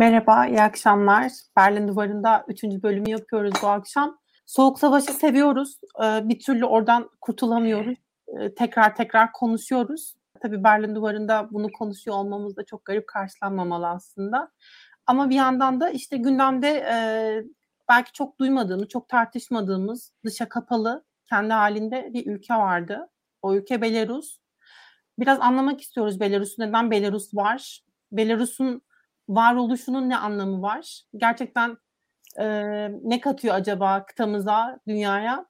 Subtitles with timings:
[0.00, 1.32] Merhaba, iyi akşamlar.
[1.56, 4.18] Berlin Duvarı'nda üçüncü bölümü yapıyoruz bu akşam.
[4.46, 5.80] Soğuk Savaş'ı seviyoruz.
[6.04, 7.98] Ee, bir türlü oradan kurtulamıyoruz.
[8.28, 10.14] Ee, tekrar tekrar konuşuyoruz.
[10.42, 14.50] Tabii Berlin Duvarı'nda bunu konuşuyor olmamız da çok garip karşılanmamalı aslında.
[15.06, 16.96] Ama bir yandan da işte gündemde e,
[17.88, 23.08] belki çok duymadığımız, çok tartışmadığımız, dışa kapalı, kendi halinde bir ülke vardı.
[23.42, 24.38] O ülke Belarus.
[25.18, 26.62] Biraz anlamak istiyoruz Belarus'u.
[26.62, 27.84] Neden Belarus var?
[28.12, 28.82] Belarus'un
[29.30, 31.02] varoluşunun ne anlamı var?
[31.16, 31.76] Gerçekten
[32.38, 32.46] e,
[33.02, 35.46] ne katıyor acaba kıtamıza, dünyaya?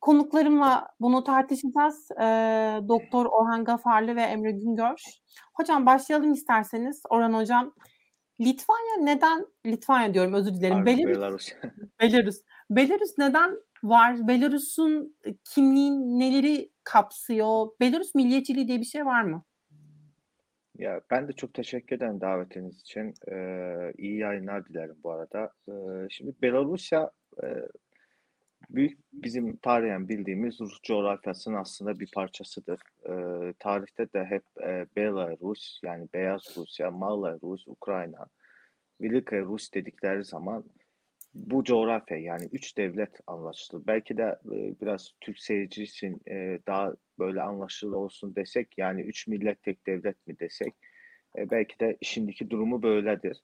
[0.00, 2.10] Konuklarımla bunu tartışacağız.
[2.10, 2.24] E,
[2.88, 5.02] Doktor Orhan Gafarlı ve Emre Güngör.
[5.54, 7.02] Hocam başlayalım isterseniz.
[7.10, 7.74] Orhan Hocam,
[8.40, 10.86] Litvanya neden, Litvanya diyorum özür dilerim.
[10.86, 11.48] Belarus, Belarus.
[12.00, 12.36] Belarus.
[12.70, 14.28] Belarus neden var?
[14.28, 15.16] Belarus'un
[15.54, 17.66] kimliği neleri kapsıyor?
[17.80, 19.44] Belarus milliyetçiliği diye bir şey var mı?
[20.80, 23.14] Ya ben de çok teşekkür ederim davetiniz için.
[23.32, 25.52] Ee, iyi yayınlar dilerim bu arada.
[25.68, 25.72] Ee,
[26.10, 27.10] şimdi Belarusya
[27.42, 27.46] e,
[28.70, 32.80] büyük bizim tarihen bildiğimiz Rus coğrafyasının aslında bir parçasıdır.
[33.08, 38.26] Ee, tarihte de hep e, Belarus yani Beyaz Rusya, Mala Rus, Ukrayna,
[39.00, 40.64] Velika Rus dedikleri zaman
[41.34, 43.86] bu coğrafya yani üç devlet anlaşılır.
[43.86, 49.26] Belki de e, biraz Türk seyirci için e, daha böyle anlaşılır olsun desek yani üç
[49.26, 50.74] millet tek devlet mi desek
[51.38, 53.42] e, belki de şimdiki durumu böyledir.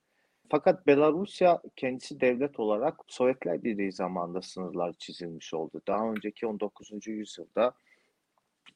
[0.51, 5.83] Fakat Belarusya kendisi devlet olarak Sovyetler Birliği zamanında sınırlar çizilmiş oldu.
[5.89, 7.07] Daha önceki 19.
[7.07, 7.73] yüzyılda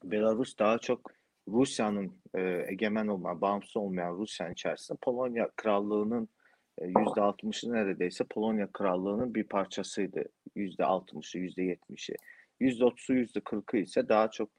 [0.03, 1.11] Belarus daha çok
[1.47, 6.29] Rusya'nın e, egemen olmayan, bağımsız olmayan Rusya'nın içerisinde Polonya Krallığı'nın
[6.81, 10.23] %60'ı neredeyse Polonya Krallığı'nın bir parçasıydı.
[10.55, 12.15] %60'ı, %70'i.
[12.61, 14.49] %30'u, %40'ı ise daha çok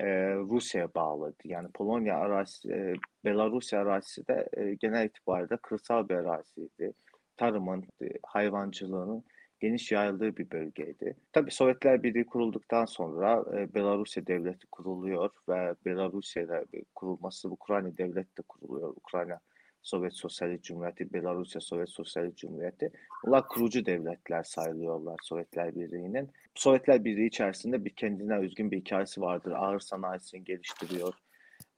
[0.00, 1.36] e, Rusya'ya bağlıydı.
[1.44, 6.92] Yani Polonya arazisi, e, Belarusya arazisi de e, genel itibariyle kırsal bir araziydi.
[7.36, 9.24] Tarımın, e, hayvancılığının
[9.60, 11.16] geniş yayıldığı bir bölgeydi.
[11.32, 16.64] Tabii Sovyetler Birliği kurulduktan sonra e, Belarusya devleti kuruluyor ve Belarusya'da
[16.94, 18.88] kurulması Ukrayna devleti de kuruluyor.
[18.88, 19.40] Ukrayna
[19.88, 22.92] Sovyet Sosyalist Cumhuriyeti, Belarusya Sovyet Sosyalist Cumhuriyeti.
[23.26, 26.30] Bunlar kurucu devletler sayılıyorlar Sovyetler Birliği'nin.
[26.54, 29.52] Sovyetler Birliği içerisinde bir kendine özgün bir hikayesi vardır.
[29.52, 31.14] Ağır sanayisini geliştiriyor,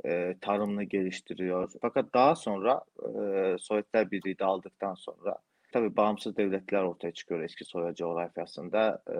[0.04, 1.72] e, tarımını geliştiriyor.
[1.82, 5.36] Fakat daha sonra e, Sovyetler Birliği dağıldıktan sonra
[5.72, 9.18] tabii bağımsız devletler ortaya çıkıyor eski Sovyet coğrafyasında e,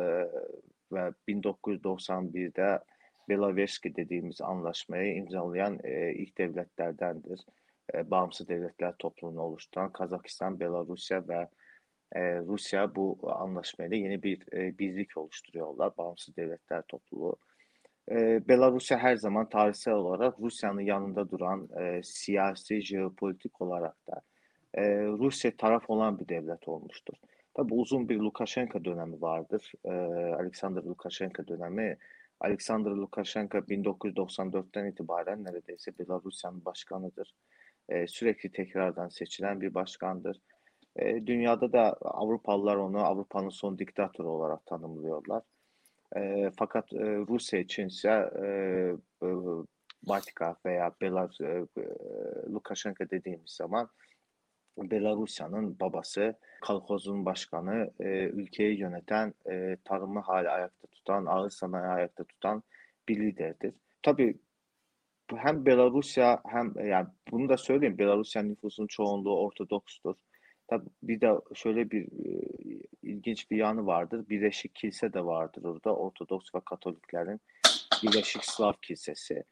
[0.92, 2.80] ve 1991'de
[3.28, 7.40] Belaverski dediğimiz anlaşmayı imzalayan e, ilk devletlerdendir
[7.94, 11.48] e, bağımsız devletler topluluğunu oluşturan Kazakistan, Belarusya ve
[12.12, 15.96] e, Rusya bu anlaşmayla yeni bir e, birlik oluşturuyorlar.
[15.98, 17.36] Bağımsız devletler topluluğu.
[18.10, 24.22] E, Belarusya her zaman tarihsel olarak Rusya'nın yanında duran e, siyasi, jeopolitik olarak da
[25.18, 27.14] Rusya taraf olan bir devlet olmuştur.
[27.54, 29.72] Tabi uzun bir Lukashenko dönemi vardır.
[30.38, 31.98] Alexander Lukashenko dönemi.
[32.40, 37.34] Alexander Lukashenko 1994'ten itibaren neredeyse Belarusya'nın başkanıdır
[38.08, 40.40] sürekli tekrardan seçilen bir başkandır.
[41.00, 45.42] Dünyada da Avrupalılar onu Avrupa'nın son diktatörü olarak tanımlıyorlar.
[46.58, 46.92] Fakat
[47.28, 48.46] Rusya için ise e,
[50.66, 51.40] veya Belarus,
[52.52, 53.88] Lukashenko dediğimiz zaman
[54.78, 57.90] Belarusya'nın babası, kalkozun başkanı,
[58.32, 59.34] ülkeyi yöneten,
[59.84, 62.62] tarımı hala ayakta tutan, ağır sanayi ayakta tutan
[63.08, 63.74] bir liderdir.
[64.02, 64.38] Tabii
[65.36, 70.14] hem Belarusya hem yani bunu da söyleyeyim Belarusya nüfusun çoğunluğu Ortodokstur.
[70.68, 72.40] Tabi bir de şöyle bir e,
[73.02, 74.28] ilginç bir yanı vardır.
[74.28, 75.96] Birleşik Kilise de vardır orada.
[75.96, 77.40] Ortodoks ve Katoliklerin
[78.02, 79.44] Birleşik Slav Kilisesi.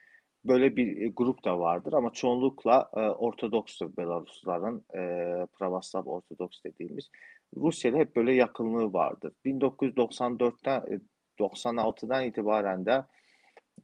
[0.44, 5.00] Böyle bir e, grup da vardır ama çoğunlukla e, Ortodokstur Belarusların e,
[5.47, 7.10] Pravoslav Ortodoks dediğimiz.
[7.56, 9.33] Rusya'da hep böyle yakınlığı vardır.
[9.45, 11.00] 1994'ten e,
[11.39, 13.04] 96'dan itibaren de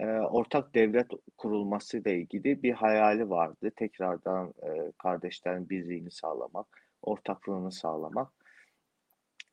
[0.00, 1.06] e, ortak devlet
[1.38, 3.70] kurulması ile ilgili bir hayali vardı.
[3.76, 6.66] Tekrardan e, kardeşlerin birliğini sağlamak,
[7.02, 8.32] ortaklığını sağlamak.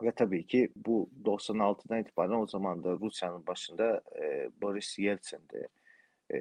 [0.04, 5.68] Ve tabii ki bu 96'dan itibaren o zaman da Rusya'nın başında e, Boris Yeltsin'di.
[6.34, 6.38] E,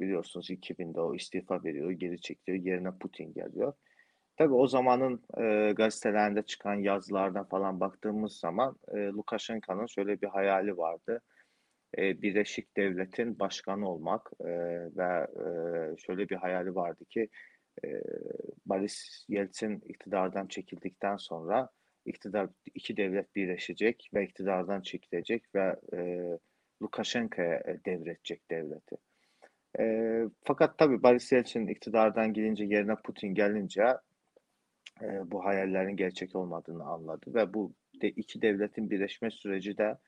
[0.00, 3.72] biliyorsunuz 2000'de o istifa veriyor, geri çekiliyor, yerine Putin geliyor.
[4.36, 10.76] Tabii o zamanın e, gazetelerinde çıkan yazılardan falan baktığımız zaman e, Lukashenko'nun şöyle bir hayali
[10.76, 11.22] vardı
[11.98, 14.50] e, Birleşik Devlet'in başkanı olmak e,
[14.96, 15.46] ve e,
[15.96, 17.28] şöyle bir hayali vardı ki
[17.84, 17.88] e,
[18.66, 21.68] Boris Yeltsin iktidardan çekildikten sonra
[22.04, 25.76] iktidar iki devlet birleşecek ve iktidardan çekilecek ve
[26.82, 28.96] Lukashenko'ya devredecek devleti.
[29.78, 33.84] E, fakat tabii Boris Yeltsin iktidardan gelince yerine Putin gelince
[35.02, 39.98] e, bu hayallerin gerçek olmadığını anladı ve bu de iki devletin birleşme süreci de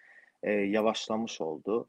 [0.42, 1.88] e, yavaşlamış oldu.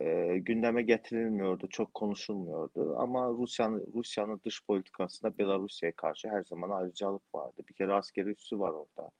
[0.00, 7.34] E, gündeme getirilmiyordu, çok konuşulmuyordu ama Rusya'nın Rusya'nın dış politikasında Belarusya'ya karşı her zaman ayrıcalık
[7.34, 7.62] vardı.
[7.68, 9.10] Bir kere askeri üssü var orada.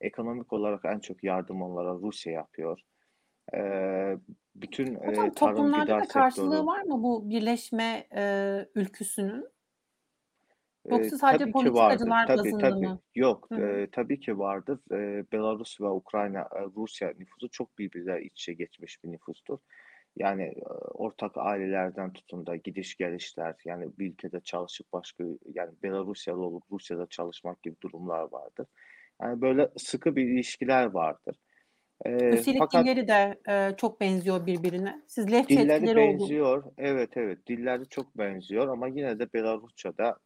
[0.00, 2.80] Ekonomik olarak en çok yardım onlara Rusya yapıyor.
[3.54, 3.60] E,
[4.54, 8.22] bütün Hocam e, tarım toplumlarda gıda da karşılığı sektörü var mı bu birleşme e,
[8.74, 9.48] ülküsünün?
[10.90, 12.08] Yoksa sadece tabii ki vardır.
[12.08, 12.80] politikacılar Tabii bazında tabii.
[12.80, 13.00] mı?
[13.14, 13.60] Yok, Hı hı.
[13.60, 14.80] e, tabii ki vardır.
[14.92, 19.58] E, Belarus ve Ukrayna, e, Rusya nüfusu çok birbirine iç içe geçmiş bir nüfustur.
[20.16, 20.62] Yani e,
[20.94, 25.24] ortak ailelerden tutun da gidiş gelişler yani bir ülkede çalışıp başka
[25.54, 28.66] yani Belarusyalı olup Rusya'da çalışmak gibi durumlar vardır.
[29.22, 31.36] Yani böyle sıkı bir ilişkiler vardır.
[32.06, 35.02] E, Üstelik fakat dilleri de e, çok benziyor birbirine.
[35.08, 36.08] Siz lehçe dilleri etkileri oldu.
[36.20, 36.64] benziyor.
[36.78, 40.16] Evet evet dilleri çok benziyor ama yine de Belarusça'da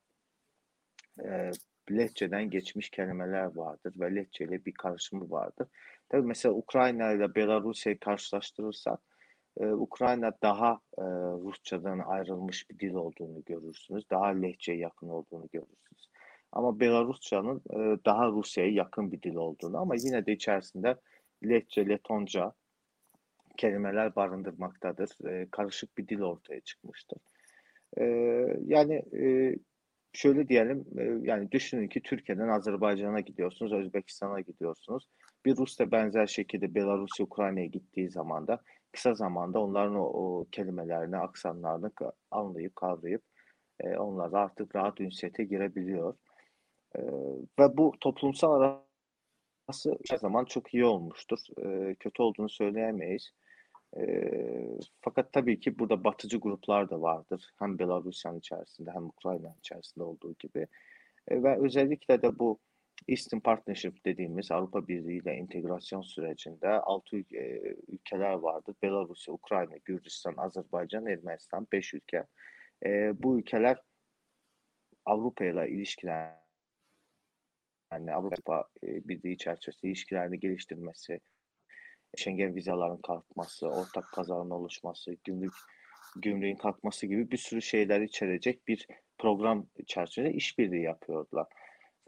[1.24, 1.50] e,
[1.90, 5.68] Lehçeden geçmiş kelimeler vardır ve Lehçe ile bir karışımı vardır.
[6.08, 9.00] Tabii mesela Ukrayna ile Belarusya'yı karşılaştırırsak
[9.60, 10.80] Ukrayna daha
[11.42, 14.10] Rusçadan ayrılmış bir dil olduğunu görürsünüz.
[14.10, 16.08] Daha Lehçe'ye yakın olduğunu görürsünüz.
[16.52, 17.62] Ama Belarusça'nın
[18.04, 20.96] daha Rusya'ya yakın bir dil olduğunu ama yine de içerisinde
[21.44, 22.52] Lehçe, Letonca
[23.56, 25.10] kelimeler barındırmaktadır.
[25.50, 27.18] Karışık bir dil ortaya çıkmıştır.
[28.66, 29.02] Yani
[30.12, 35.08] şöyle diyelim e, yani düşünün ki Türkiye'den Azerbaycan'a gidiyorsunuz, Özbekistan'a gidiyorsunuz.
[35.44, 38.60] Bir Rus da benzer şekilde Belarusya, Ukrayna'ya gittiği zaman da
[38.92, 41.90] kısa zamanda onların o, o kelimelerini, aksanlarını
[42.30, 43.22] anlayıp kavrayıp
[43.80, 46.14] e, onlarla artık rahat ünsiyete girebiliyor.
[46.96, 47.00] E,
[47.58, 48.80] ve bu toplumsal
[49.68, 51.38] arası her zaman çok iyi olmuştur.
[51.58, 53.30] E, kötü olduğunu söyleyemeyiz.
[53.98, 54.30] E,
[55.00, 57.50] fakat tabii ki burada batıcı gruplar da vardır.
[57.58, 60.66] Hem Belarusya'nın içerisinde hem Ukrayna'nın içerisinde olduğu gibi.
[61.28, 62.58] E, ve özellikle de bu
[63.08, 68.74] Eastern Partnership dediğimiz Avrupa Birliği ile entegrasyon sürecinde altı ülke, ülkeler vardır.
[68.82, 72.26] Belarusya, Ukrayna, Gürcistan, Azerbaycan, Ermenistan, beş ülke.
[72.86, 73.78] E, bu ülkeler
[75.04, 76.40] Avrupa ile ilişkiler
[77.92, 81.20] yani Avrupa Birliği çerçevesinde ilişkilerini geliştirmesi,
[82.16, 85.52] Schengen vizaların kalkması, ortak pazarın oluşması, gümrük
[86.16, 88.86] gümrüğün kalkması gibi bir sürü şeyler içerecek bir
[89.18, 91.46] program çerçevesinde işbirliği yapıyorlar.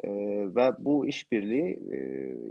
[0.05, 0.09] Ee,
[0.57, 1.97] ve bu işbirliği e,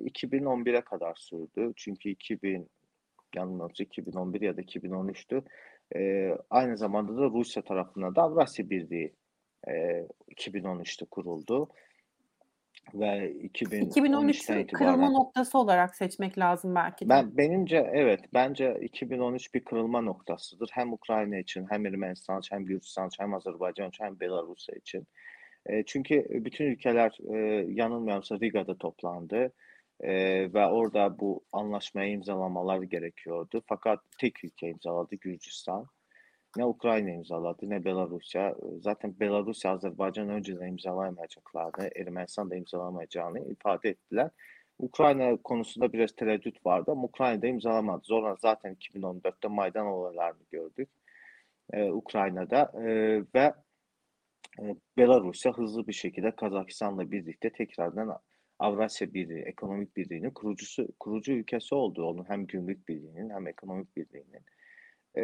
[0.09, 1.74] 2011'e kadar sürdü.
[1.75, 2.69] Çünkü 2000
[3.36, 5.44] yanılmıyorsa 2011 ya da 2013'tü.
[5.95, 9.13] Ee, aynı zamanda da Rusya tarafından da Avrasya Birliği
[9.68, 9.71] e,
[10.30, 11.69] 2013'te kuruldu
[12.93, 17.09] ve 2013'ten 2013'ü kırılma noktası olarak seçmek lazım belki de.
[17.09, 20.69] ben benimce evet bence 2013 bir kırılma noktasıdır.
[20.73, 25.07] Hem Ukrayna için hem Ermenistan için hem Gürcistan için hem Azerbaycan için hem Belarusya için.
[25.65, 27.37] E, çünkü bütün ülkeler e,
[27.71, 29.53] yanılmıyorsa Riga'da toplandı
[29.99, 30.13] e,
[30.53, 33.61] ve orada bu anlaşmayı imzalamaları gerekiyordu.
[33.67, 35.87] Fakat tek ülke imzaladı Gürcistan.
[36.57, 38.56] Ne Ukrayna imzaladı ne Belarusya.
[38.81, 41.89] Zaten Belarusya Azerbaycan önceden imzalayamayacaklardı.
[41.95, 44.30] Ermenistan da imzalamayacağını ifade ettiler.
[44.80, 48.01] Ukrayna konusunda biraz tereddüt vardı ama Ukrayna'da imzalamadı.
[48.03, 50.89] Sonra zaten 2014'te Maydan olaylarını gördük.
[51.74, 53.53] Ee, Ukrayna'da ee, ve
[54.60, 58.20] e, Belarusya hızlı bir şekilde Kazakistan'la birlikte tekrardan
[58.60, 62.05] Avrasya Birliği, Ekonomik Birliği'nin kurucusu, kurucu ülkesi oldu.
[62.05, 64.41] Onun hem gümrük birliğinin hem ekonomik birliğinin.
[65.18, 65.22] E,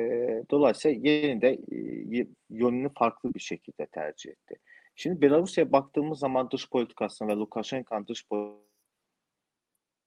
[0.51, 4.55] dolayısıyla yeni de e, yönünü farklı bir şekilde tercih etti.
[4.95, 8.25] Şimdi Belarusya'ya baktığımız zaman dış politikasına ve Lukashenko'nun dış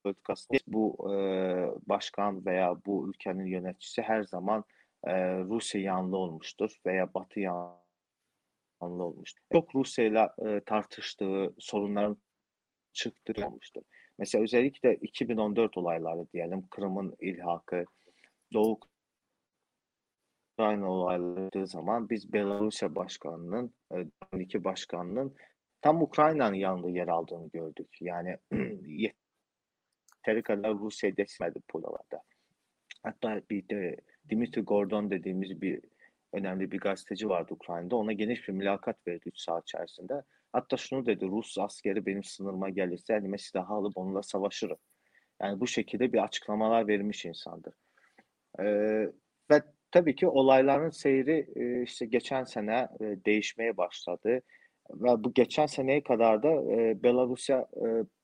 [0.03, 1.15] politikasında bu e,
[1.89, 4.63] başkan veya bu ülkenin yöneticisi her zaman
[5.03, 7.77] e, Rusya yanlı olmuştur veya Batı yanlı
[8.81, 9.41] olmuştur.
[9.51, 10.29] Çok Rusya ile
[10.65, 12.17] tartıştığı sorunların
[12.93, 13.81] çıktığı olmuştur.
[14.17, 17.85] Mesela özellikle 2014 olayları diyelim Kırım'ın ilhakı,
[18.53, 18.79] Doğu
[20.53, 23.73] Ukrayna olayları zaman biz Belarusya başkanının,
[24.39, 25.35] iki başkanının
[25.81, 27.97] tam Ukrayna'nın yanında yer aldığını gördük.
[28.01, 28.37] Yani
[28.85, 32.23] yeteri kadar Rusya desmedi buralarda.
[33.03, 33.97] Hatta bir de
[34.29, 35.81] Dimitri Gordon dediğimiz bir
[36.33, 37.95] önemli bir gazeteci vardı Ukrayna'da.
[37.95, 40.23] Ona geniş bir mülakat verdi 3 saat içerisinde.
[40.53, 44.77] Hatta şunu dedi, Rus askeri benim sınırıma gelirse elime silah alıp onunla savaşırım.
[45.41, 47.73] Yani bu şekilde bir açıklamalar vermiş insandır.
[48.59, 48.63] Ee,
[49.51, 51.47] ve tabii ki olayların seyri
[51.83, 54.41] işte geçen sene değişmeye başladı.
[54.89, 56.49] Ve bu geçen seneye kadar da
[57.03, 57.67] Belarusya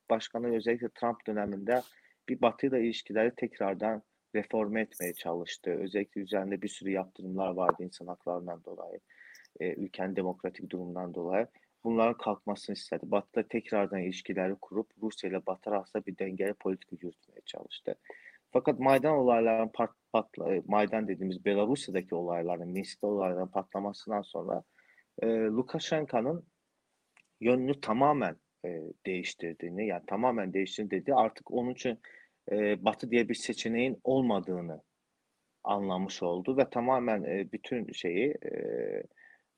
[0.09, 1.81] Başkanı özellikle Trump döneminde
[2.29, 4.03] bir Batı ile ilişkileri tekrardan
[4.35, 5.71] reforme etmeye çalıştı.
[5.71, 8.99] Özellikle üzerinde bir sürü yaptırımlar vardı insan haklarından dolayı,
[9.59, 11.47] ülkenin demokratik durumundan dolayı.
[11.87, 13.01] bunların kalkmasını istedi.
[13.03, 17.95] Batı tekrardan ilişkileri kurup Rusya ile Batı arasında bir dengeli politika yürütmeye çalıştı.
[18.51, 24.63] Fakat Maydan olaylarının pat, patla, e, Maydan dediğimiz Belarusya'daki olayların, Minsk'te olayların patlamasından sonra
[25.21, 26.45] e, Lukashenko'nun
[27.41, 28.35] yönünü tamamen
[28.65, 31.13] e, değiştirdiğini, yani tamamen değiştirdiğini dedi.
[31.13, 31.99] Artık onun için
[32.51, 34.81] e, Batı diye bir seçeneğin olmadığını
[35.63, 38.49] anlamış oldu ve tamamen e, bütün şeyi e,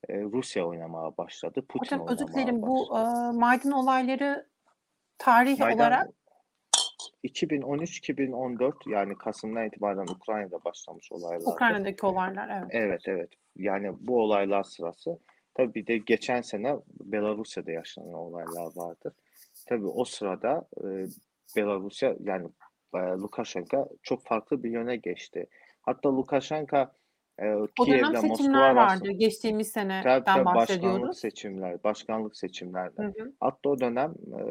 [0.08, 1.64] e, Rusya oynamaya başladı.
[1.68, 4.46] Putin Hocam özür dilerim bu e, Maydan olayları
[5.18, 6.08] tarih Maydan olarak
[7.24, 11.50] 2013-2014 yani Kasım'dan itibaren Ukrayna'da başlamış olaylardı.
[11.50, 12.70] Ukrayna'daki olaylar evet.
[12.70, 13.30] Evet evet.
[13.56, 15.18] Yani bu olaylar sırası.
[15.54, 19.12] Tabii bir de geçen sene Belarusya'da yaşanan olaylar vardır.
[19.66, 21.06] Tabii o sırada e,
[21.56, 22.48] Belarusya yani
[22.94, 25.46] e, Lukashenko çok farklı bir yöne geçti.
[25.82, 26.86] Hatta Lukashenko
[27.38, 29.10] e, O dönem Moskova seçimler arasında vardı.
[29.10, 31.18] Geçtiğimiz seneden tabii, tabii, başkanlık bahsediyoruz.
[31.18, 33.02] seçimler, başkanlık seçimlerde.
[33.02, 33.32] Hı hı.
[33.40, 34.42] Hatta o dönem e,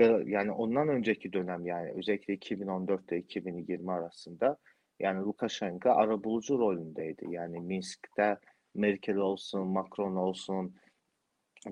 [0.00, 4.56] Be- yani ondan önceki dönem yani özellikle 2014 ile 2020 arasında
[5.00, 7.24] yani Lukashenko arabulucu rolündeydi.
[7.28, 8.38] Yani Minsk'te
[8.74, 10.74] Merkel olsun, Macron olsun,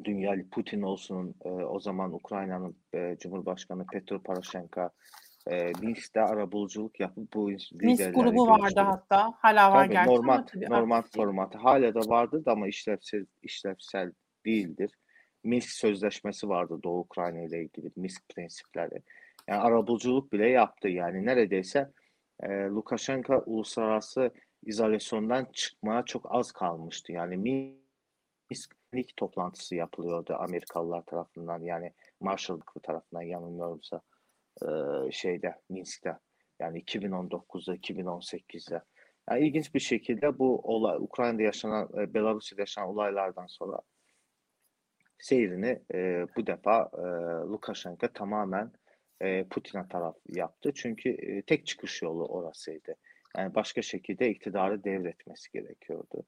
[0.05, 4.91] dünya Putin olsun, e, o zaman Ukrayna'nın e, Cumhurbaşkanı Petro Poroshenko
[5.51, 9.35] e, Minsk'te arabuluculuk yapıp bu Minsk grubu vardı hatta.
[9.39, 13.27] Hala var Tabii gerçi normal ama tabii normal formatı hala da vardır da ama işlevsel
[13.43, 14.13] işlevsel
[14.47, 14.91] değildir.
[15.45, 19.03] Minsk Sözleşmesi vardı Doğu Ukrayna ile ilgili Minsk prensipleri.
[19.49, 21.91] Yani arabuluculuk bile yaptı yani neredeyse
[22.43, 24.31] e, Lukashenko uluslararası
[24.63, 27.13] izolasyondan çıkmaya çok az kalmıştı.
[27.13, 34.01] Yani Minsk ilk toplantısı yapılıyordu Amerikalılar tarafından yani Marshall tarafından yanılmıyorumsa
[34.63, 34.67] e,
[35.11, 36.19] şeyde Minsk'te
[36.61, 38.83] yani 2019'da 2018'de.
[39.31, 43.81] Yani ilginç bir şekilde bu olay Ukrayna'da yaşanan e, Belarusya'da yaşanan olaylardan sonra
[45.19, 47.03] seyrini e, bu defa e,
[47.51, 48.73] Lukashenko tamamen
[49.21, 50.73] e, Putin'e taraf yaptı.
[50.75, 52.95] Çünkü e, tek çıkış yolu orasıydı.
[53.37, 56.25] Yani başka şekilde iktidarı devretmesi gerekiyordu.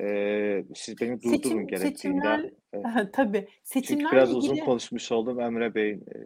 [0.00, 1.90] E, siz beni durdurun Seçim, gerektiğinde.
[1.90, 3.12] seçimler Evet.
[3.12, 6.16] tabii Çünkü seçimlerle biraz uzun ilgili konuşmuş oldum Emre Bey'in e,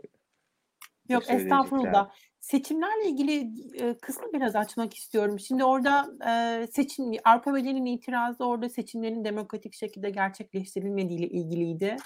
[1.08, 2.10] Yok estağfurullah.
[2.50, 3.50] Seçimlerle ilgili
[3.80, 5.40] e, kısmı biraz açmak istiyorum.
[5.40, 11.96] Şimdi orada e, seçim Avrupa Birliği'nin itirazı orada seçimlerin demokratik şekilde gerçekleştirilmediği ile ilgiliydi.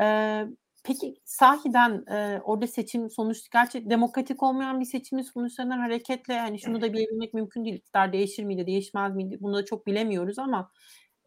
[0.00, 0.44] E,
[0.84, 6.80] peki sahiden e, orada seçim sonuç gerçek demokratik olmayan bir seçimin sonuçlarından hareketle hani şunu
[6.80, 7.76] da bilebilmek mümkün değil.
[7.76, 9.38] İktidar değişir miydi, değişmez miydi?
[9.40, 10.70] Bunu da çok bilemiyoruz ama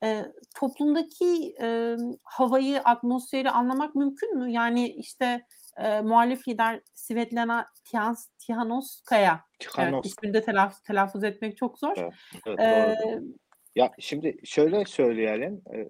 [0.03, 4.51] e, toplumdaki e, havayı, atmosferi anlamak mümkün mü?
[4.51, 5.45] Yani işte
[5.77, 10.01] e, muhalif lider Svetlana Tihan- Tihanovskaya, evet Tikhanovskaya.
[10.11, 11.93] ismini de telaffuz, telaffuz etmek çok zor.
[11.97, 12.13] Evet,
[12.47, 13.27] evet E, doğrudur.
[13.75, 15.61] Ya şimdi şöyle söyleyelim.
[15.75, 15.89] e,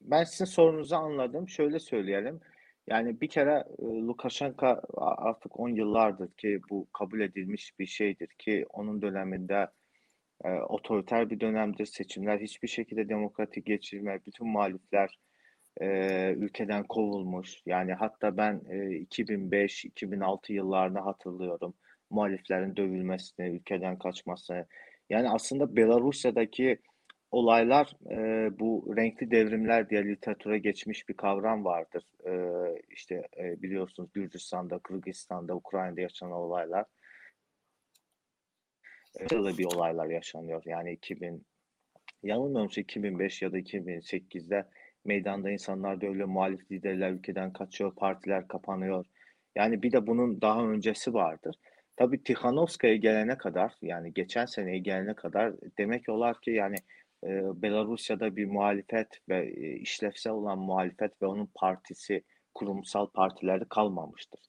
[0.00, 1.48] Ben sizin sorunuzu anladım.
[1.48, 2.40] Şöyle söyleyelim.
[2.86, 8.66] Yani bir kere e, Lukashenko artık 10 yıllardır ki bu kabul edilmiş bir şeydir ki
[8.72, 9.68] onun döneminde
[10.44, 11.86] e, otoriter bir dönemdir.
[11.86, 14.20] Seçimler hiçbir şekilde demokratik geçirme.
[14.26, 15.18] Bütün muhalifler
[15.80, 17.62] e, ülkeden kovulmuş.
[17.66, 21.74] Yani hatta ben e, 2005-2006 yıllarını hatırlıyorum.
[22.10, 24.66] Muhaliflerin dövülmesini, ülkeden kaçmasını.
[25.10, 26.78] Yani aslında Belarusya'daki
[27.30, 32.04] olaylar e, bu renkli devrimler diye literatüre geçmiş bir kavram vardır.
[32.26, 32.32] E,
[32.90, 36.84] işte e, biliyorsunuz Gürcistan'da, Kırgızistan'da, Ukrayna'da yaşanan olaylar.
[39.20, 40.62] E, bir olaylar yaşanıyor.
[40.66, 41.46] Yani 2000
[42.22, 44.66] yanılmıyorsam 2005 ya da 2008'de
[45.04, 49.04] meydanda insanlar dövülüyor, muhalif liderler ülkeden kaçıyor, partiler kapanıyor.
[49.56, 51.56] Yani bir de bunun daha öncesi vardır.
[51.96, 56.76] Tabii Tikhanovskaya gelene kadar yani geçen seneye gelene kadar demek olar ki yani
[57.24, 57.28] e,
[57.62, 62.22] Belarusya'da bir muhalefet ve e, işlevsel olan muhalefet ve onun partisi
[62.54, 64.40] kurumsal partileri kalmamıştır.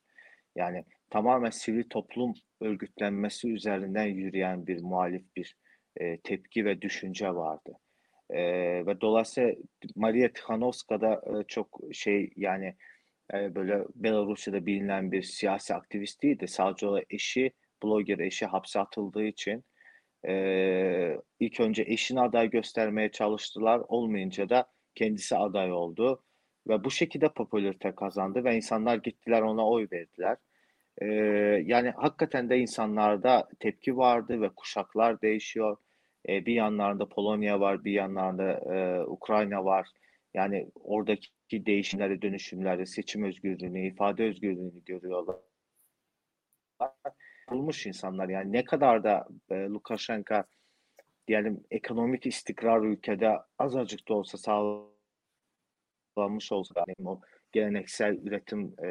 [0.55, 5.55] Yani tamamen sivil toplum örgütlenmesi üzerinden yürüyen bir muhalif bir
[5.97, 7.77] e, tepki ve düşünce vardı.
[8.31, 8.41] E,
[8.85, 9.55] ve dolayısıyla
[9.95, 12.75] Maria Tikhanovskaya da e, çok şey yani
[13.33, 16.47] e, böyle Belarusya'da bilinen bir siyasi aktivist değildi.
[16.47, 17.51] Sadece o eşi,
[17.83, 19.63] blogger eşi hapse atıldığı için
[20.27, 23.81] e, ilk önce eşini aday göstermeye çalıştılar.
[23.87, 26.23] Olmayınca da kendisi aday oldu.
[26.67, 30.37] Ve bu şekilde popülarite kazandı ve insanlar gittiler ona oy verdiler.
[31.01, 31.05] E,
[31.65, 35.77] yani hakikaten de insanlarda tepki vardı ve kuşaklar değişiyor.
[36.29, 39.89] E, bir yanlarında Polonya var, bir yanlarında e, Ukrayna var.
[40.33, 45.35] Yani oradaki değişimleri, dönüşümleri, seçim özgürlüğünü, ifade özgürlüğünü görüyorlar.
[47.51, 50.43] Bulmuş insanlar yani ne kadar da e, Lukashenko
[51.27, 54.81] diyelim ekonomik istikrar ülkede azıcık da olsa sağ
[56.15, 58.87] sağlanmış olsa yani o geleneksel üretim e,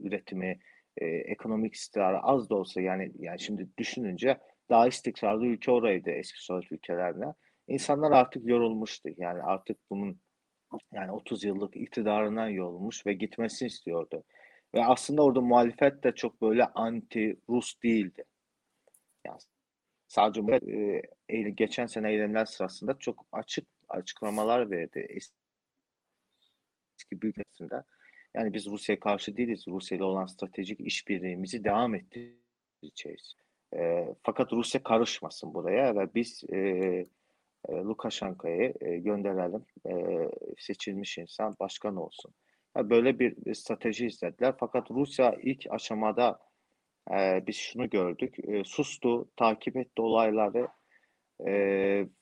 [0.00, 0.58] üretimi
[0.96, 4.38] e, ekonomik istikrarı az da olsa yani yani şimdi düşününce
[4.70, 7.34] daha istikrarlı ülke oraydı eski Sovyet ülkelerine.
[7.68, 9.08] İnsanlar artık yorulmuştu.
[9.16, 10.20] Yani artık bunun
[10.92, 14.24] yani 30 yıllık iktidarından yorulmuş ve gitmesini istiyordu.
[14.74, 18.24] Ve aslında orada muhalefet de çok böyle anti Rus değildi.
[19.26, 19.38] Yani
[20.08, 20.60] sadece
[21.28, 25.34] e, geçen sene eylemler sırasında çok açık açıklamalar verdi eski
[27.12, 27.82] büyük büyüklerinde.
[28.34, 29.64] Yani biz Rusya'ya karşı değiliz.
[29.68, 33.36] Rusya ile olan stratejik işbirliğimizi devam ettireceğiz.
[33.76, 37.06] E, fakat Rusya karışmasın buraya ve biz e,
[37.70, 38.72] Lukashenko'yu
[39.04, 39.64] gönderelim.
[39.86, 39.94] E,
[40.58, 42.34] seçilmiş insan başkan olsun.
[42.76, 44.54] Yani böyle bir strateji izlediler.
[44.60, 46.38] Fakat Rusya ilk aşamada
[47.10, 48.36] e, biz şunu gördük.
[48.48, 50.68] E, sustu, takip etti olayları
[51.46, 51.52] e,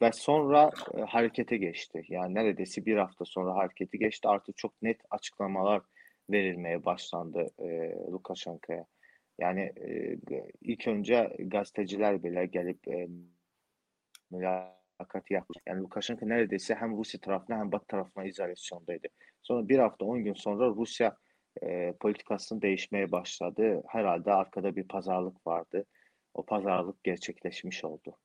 [0.03, 2.03] ve sonra e, harekete geçti.
[2.09, 4.29] Yani neredeyse bir hafta sonra harekete geçti.
[4.29, 5.83] Artık çok net açıklamalar
[6.31, 8.87] verilmeye başlandı e, Lukashenko'ya.
[9.41, 10.19] Yani e,
[10.63, 13.09] ilk önce gazeteciler bile gelip e,
[14.31, 15.59] mülakatı yapmış.
[15.67, 19.09] Yani Lukashenko neredeyse hem Rusya tarafına hem Batı tarafına izolasyondaydı.
[19.43, 21.17] Sonra bir hafta on gün sonra Rusya
[21.63, 23.83] e, politikasını değişmeye başladı.
[23.89, 25.85] Herhalde arkada bir pazarlık vardı.
[26.35, 28.17] O pazarlık gerçekleşmiş oldu.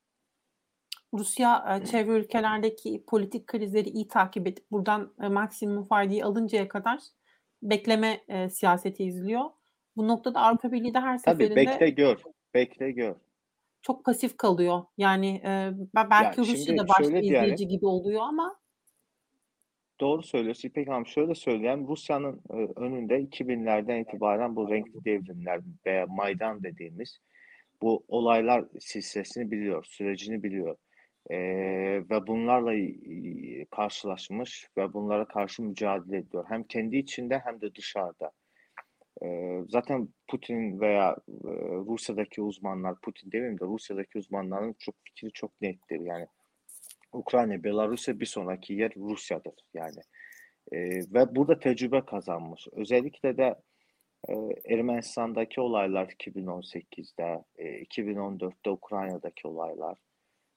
[1.14, 7.00] Rusya çevre ülkelerdeki politik krizleri iyi takip edip buradan maksimum faydayı alıncaya kadar
[7.64, 9.46] bekleme e, siyaseti izliyor.
[9.98, 12.18] Bu noktada Avrupa Birliği de her Tabii, seferinde bekle gör.
[12.54, 13.16] Bekle gör.
[13.82, 14.84] Çok pasif kalıyor.
[14.98, 18.56] Yani e, belki ya Rusya da başta izleyici yani, gibi oluyor ama
[20.00, 21.08] Doğru söylüyorsun İpek Hanım.
[21.08, 21.88] Şöyle söyleyeyim.
[21.88, 22.42] Rusya'nın
[22.76, 27.20] önünde 2000'lerden itibaren bu renkli devrimler veya Maydan dediğimiz
[27.82, 30.76] bu olaylar silsilesini biliyor, sürecini biliyor.
[31.30, 31.38] E,
[32.10, 32.74] ve bunlarla
[33.72, 36.46] karşılaşmış ve bunlara karşı mücadele ediyor.
[36.50, 38.32] Hem kendi içinde hem de dışarıda.
[39.70, 41.16] Zaten Putin veya
[41.88, 46.00] Rusya'daki uzmanlar, Putin demeyeyim de Rusya'daki uzmanların çok fikri çok nettir.
[46.00, 46.28] Yani
[47.16, 50.02] Ukrayna, Belarus'a bir sonraki yer Rusya'dır yani.
[50.72, 50.78] E,
[51.14, 52.68] ve burada tecrübe kazanmış.
[52.72, 53.56] Özellikle de
[54.30, 54.34] e,
[54.74, 59.98] Ermenistan'daki olaylar 2018'de, e, 2014'te Ukrayna'daki olaylar.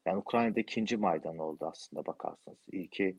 [0.06, 2.58] Yani Ukrayna'da ikinci Maydan oldu aslında bakarsanız.
[2.72, 3.16] İlki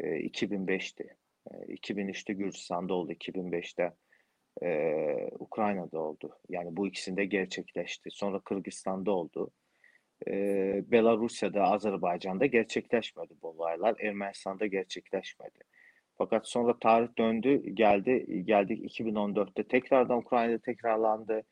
[0.00, 1.16] e, 2005'ti.
[1.50, 3.92] E, 2003'te Gürcistan'da oldu, 2005'te
[4.62, 6.38] e, Ukrayna'da oldu.
[6.48, 8.10] Yani bu ikisinde gerçekleşti.
[8.10, 9.50] Sonra Kırgızistan'da oldu
[10.26, 10.32] e,
[10.90, 13.96] Belarusya'da, Azerbaycan'da gerçekleşmedi bu olaylar.
[14.00, 15.58] Ermenistan'da gerçekleşmedi.
[16.18, 21.42] Fakat sonra tarih döndü, geldi, geldik 2014'te tekrardan Ukrayna'da tekrarlandı.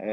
[0.00, 0.06] E,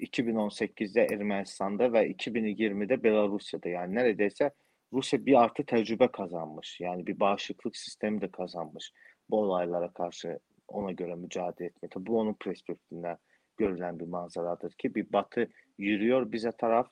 [0.00, 4.50] 2018'de Ermenistan'da ve 2020'de Belarusya'da yani neredeyse
[4.92, 6.80] Rusya bir artı tecrübe kazanmış.
[6.80, 8.92] Yani bir bağışıklık sistemi de kazanmış
[9.30, 11.92] bu olaylara karşı ona göre mücadele etmek.
[11.96, 13.18] Bu onun perspektifinden
[13.56, 15.48] görülen bir manzaradır ki bir batı
[15.78, 16.90] yürüyor bize taraf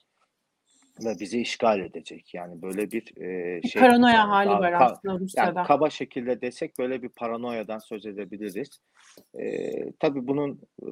[1.04, 2.34] ve bizi işgal edecek.
[2.34, 3.82] Yani böyle bir e, şey.
[3.82, 5.58] Paranoya yani, hali var aslında Rusya'da.
[5.58, 8.80] Yani kaba şekilde desek böyle bir paranoyadan söz edebiliriz.
[9.38, 10.86] E, tabii bunun e,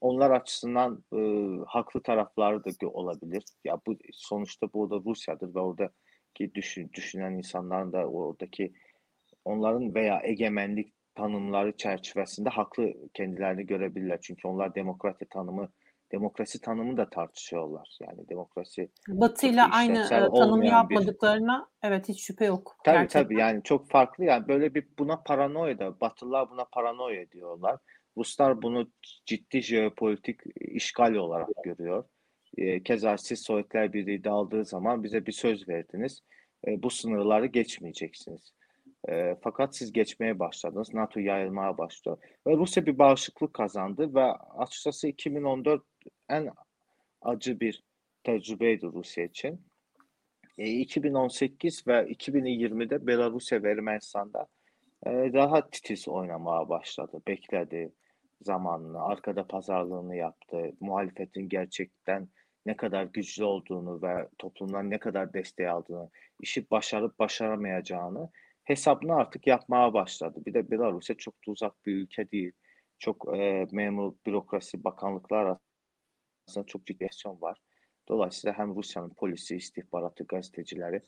[0.00, 1.20] onlar açısından e,
[1.66, 3.44] haklı tarafları da olabilir.
[3.64, 8.72] Ya bu sonuçta bu da Rusya'dır ve oradaki düşün, düşünen insanların da oradaki
[9.44, 14.18] onların veya egemenlik tanımları çerçevesinde haklı kendilerini görebilirler.
[14.22, 15.68] Çünkü onlar demokrasi tanımı
[16.12, 17.98] demokrasi tanımı da tartışıyorlar.
[18.00, 21.88] Yani demokrasi Batı ile aynı tanımı yapmadıklarına bir...
[21.88, 22.76] evet hiç şüphe yok.
[22.84, 23.22] Tabii gerçekten.
[23.22, 27.78] tabii yani çok farklı yani böyle bir buna paranoya da Batılılar buna paranoya diyorlar.
[28.16, 28.90] Ruslar bunu
[29.26, 32.04] ciddi jeopolitik işgal olarak görüyor.
[32.84, 36.22] Keza siz Sovyetler Birliği aldığı zaman bize bir söz verdiniz.
[36.66, 38.52] Bu sınırları geçmeyeceksiniz.
[39.08, 40.94] E, fakat siz geçmeye başladınız.
[40.94, 42.20] NATO yayılmaya başladı.
[42.46, 44.24] Ve Rusya bir bağışıklık kazandı ve
[44.58, 45.82] açıkçası 2014
[46.28, 46.50] en
[47.22, 47.82] acı bir
[48.24, 49.60] tecrübeydi Rusya için.
[50.58, 54.46] E, 2018 ve 2020'de Belarusya ve Ermenistan'da
[55.06, 57.22] e, daha titiz oynamaya başladı.
[57.26, 57.92] Bekledi
[58.42, 60.72] zamanını, arkada pazarlığını yaptı.
[60.80, 62.28] Muhalefetin gerçekten
[62.66, 66.10] ne kadar güçlü olduğunu ve toplumdan ne kadar desteği aldığını,
[66.40, 68.30] işi başarıp başaramayacağını
[68.64, 70.42] hesabını artık yapmaya başladı.
[70.46, 72.52] Bir de Belarusya çok da uzak bir ülke değil.
[72.98, 75.58] Çok e, memur, bürokrasi, bakanlıklar
[76.46, 77.58] arasında çok ciddi aksiyon var.
[78.08, 81.02] Dolayısıyla hem Rusya'nın polisi, istihbaratı, gazetecileri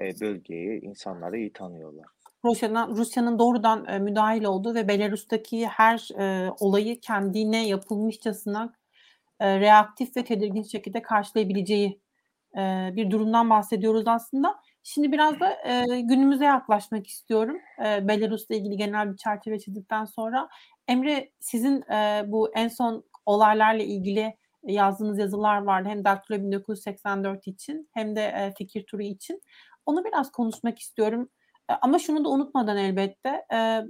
[0.00, 2.06] e, bölgeyi, insanları iyi tanıyorlar.
[2.44, 8.74] Rusya'nın Rusya'nın doğrudan e, müdahil olduğu ve Belarus'taki her e, olayı kendine yapılmışçasına
[9.40, 12.00] e, reaktif ve tedirgin şekilde karşılayabileceği
[12.56, 14.60] e, bir durumdan bahsediyoruz aslında.
[14.88, 17.56] Şimdi biraz da e, günümüze yaklaşmak istiyorum.
[17.84, 20.48] E, Belarus'la ilgili genel bir çerçeve çizdikten sonra.
[20.88, 25.88] Emre sizin e, bu en son olaylarla ilgili yazdığınız yazılar vardı.
[25.88, 29.42] Hem Daktilo 1984 için hem de e, Fikir Turu için.
[29.86, 31.28] Onu biraz konuşmak istiyorum.
[31.70, 33.82] E, ama şunu da unutmadan elbette e,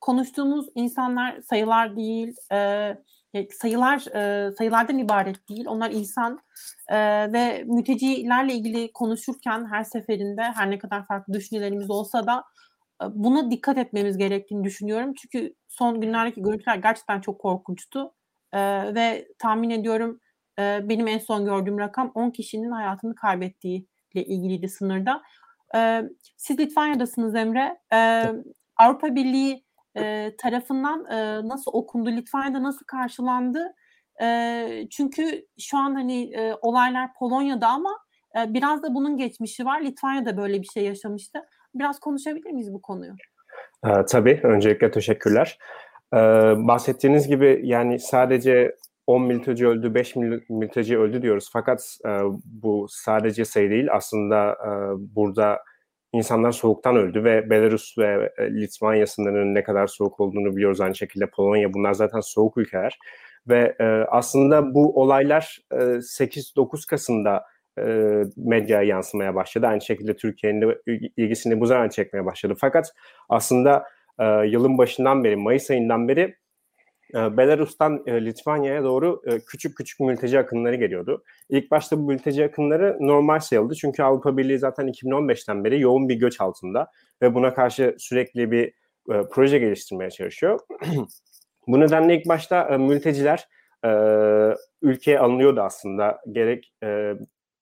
[0.00, 2.88] konuştuğumuz insanlar sayılar değil, e,
[3.52, 5.66] sayılar e, sayılardan ibaret değil.
[5.66, 6.40] Onlar insan
[6.88, 6.96] e,
[7.32, 12.44] ve mültecilerle ilgili konuşurken her seferinde her ne kadar farklı düşüncelerimiz olsa da
[13.02, 15.14] e, buna dikkat etmemiz gerektiğini düşünüyorum.
[15.14, 18.14] Çünkü son günlerdeki görüntüler gerçekten çok korkunçtu
[18.52, 18.60] e,
[18.94, 20.20] ve tahmin ediyorum
[20.58, 25.22] e, benim en son gördüğüm rakam 10 kişinin hayatını kaybettiği ile ilgiliydi sınırda.
[25.74, 26.02] E,
[26.36, 27.78] siz Litvanya'dasınız Emre.
[27.92, 28.30] E,
[28.76, 29.63] Avrupa Birliği
[29.96, 33.74] e, tarafından e, nasıl okundu, Litvanya'da nasıl karşılandı?
[34.22, 37.98] E, çünkü şu an hani e, olaylar Polonya'da ama
[38.38, 39.80] e, biraz da bunun geçmişi var.
[39.80, 41.38] Litvanya'da böyle bir şey yaşamıştı.
[41.74, 43.12] Biraz konuşabilir miyiz bu konuyu?
[43.86, 44.40] E, tabii.
[44.42, 45.58] Öncelikle teşekkürler.
[46.14, 46.18] E,
[46.56, 48.76] bahsettiğiniz gibi yani sadece
[49.06, 50.16] 10 mülteci öldü, 5
[50.48, 51.50] mülteci öldü diyoruz.
[51.52, 52.10] Fakat e,
[52.44, 53.88] bu sadece sayı değil.
[53.92, 54.70] Aslında e,
[55.16, 55.58] burada
[56.14, 60.80] insanlar soğuktan öldü ve Belarus ve e, Litvanya sınırının ne kadar soğuk olduğunu biliyoruz.
[60.80, 62.98] Aynı şekilde Polonya bunlar zaten soğuk ülkeler.
[63.48, 67.44] Ve e, aslında bu olaylar e, 8-9 Kasım'da
[67.78, 67.82] e,
[68.36, 69.66] medyaya yansımaya başladı.
[69.66, 70.80] Aynı şekilde Türkiye'nin de
[71.16, 72.54] ilgisini bu zaman çekmeye başladı.
[72.58, 72.92] Fakat
[73.28, 73.84] aslında
[74.18, 76.36] e, yılın başından beri, Mayıs ayından beri
[77.14, 81.24] Belarus'tan e, Litvanya'ya doğru e, küçük küçük mülteci akınları geliyordu.
[81.48, 86.14] İlk başta bu mülteci akınları normal sayıldı çünkü Avrupa Birliği zaten 2015'ten beri yoğun bir
[86.14, 86.90] göç altında
[87.22, 88.66] ve buna karşı sürekli bir
[89.14, 90.60] e, proje geliştirmeye çalışıyor.
[91.66, 93.48] bu nedenle ilk başta mülteciler
[94.82, 96.20] ülkeye alınıyordu aslında.
[96.32, 96.72] Gerek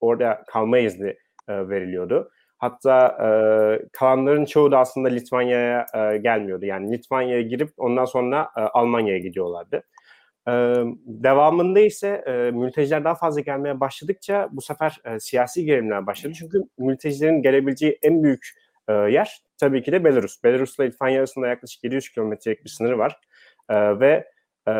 [0.00, 1.16] orada kalma izni
[1.48, 2.30] veriliyordu.
[2.62, 3.28] Hatta e,
[3.92, 6.64] kalanların çoğu da aslında Litvanya'ya e, gelmiyordu.
[6.64, 9.82] Yani Litvanya'ya girip ondan sonra e, Almanya'ya gidiyorlardı.
[10.48, 10.52] E,
[11.06, 16.34] devamında ise e, mülteciler daha fazla gelmeye başladıkça bu sefer e, siyasi gerilimler başladı.
[16.38, 18.48] Çünkü mültecilerin gelebileceği en büyük
[18.88, 20.44] e, yer tabii ki de Belarus.
[20.44, 23.20] Belarus ile Litvanya arasında yaklaşık 700 kilometrelik bir sınırı var.
[23.68, 24.28] E, ve
[24.68, 24.74] e,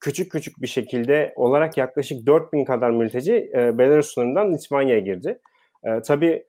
[0.00, 5.38] küçük küçük bir şekilde olarak yaklaşık 4000 kadar mülteci e, Belarus sınırından Litvanya'ya girdi.
[5.84, 6.44] E, tabii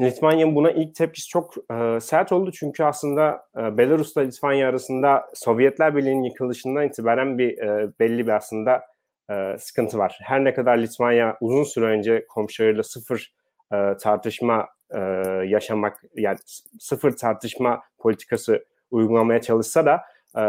[0.00, 5.96] Litvanya'nın buna ilk tepkisi çok e, sert oldu çünkü aslında e, Belarus'la Litvanya arasında Sovyetler
[5.96, 8.82] Birliği'nin yıkılışından itibaren bir e, belli bir aslında
[9.30, 10.18] e, sıkıntı var.
[10.22, 13.32] Her ne kadar Litvanya uzun süre önce komşularıyla sıfır
[13.72, 14.98] e, tartışma e,
[15.46, 16.38] yaşamak yani
[16.80, 20.00] sıfır tartışma politikası uygulamaya çalışsa da
[20.36, 20.42] e,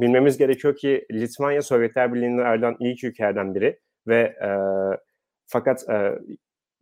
[0.00, 4.50] bilmemiz gerekiyor ki Litvanya Sovyetler Birliği'nden ayrılan ilk ülkelerden biri ve e,
[5.46, 6.18] fakat e,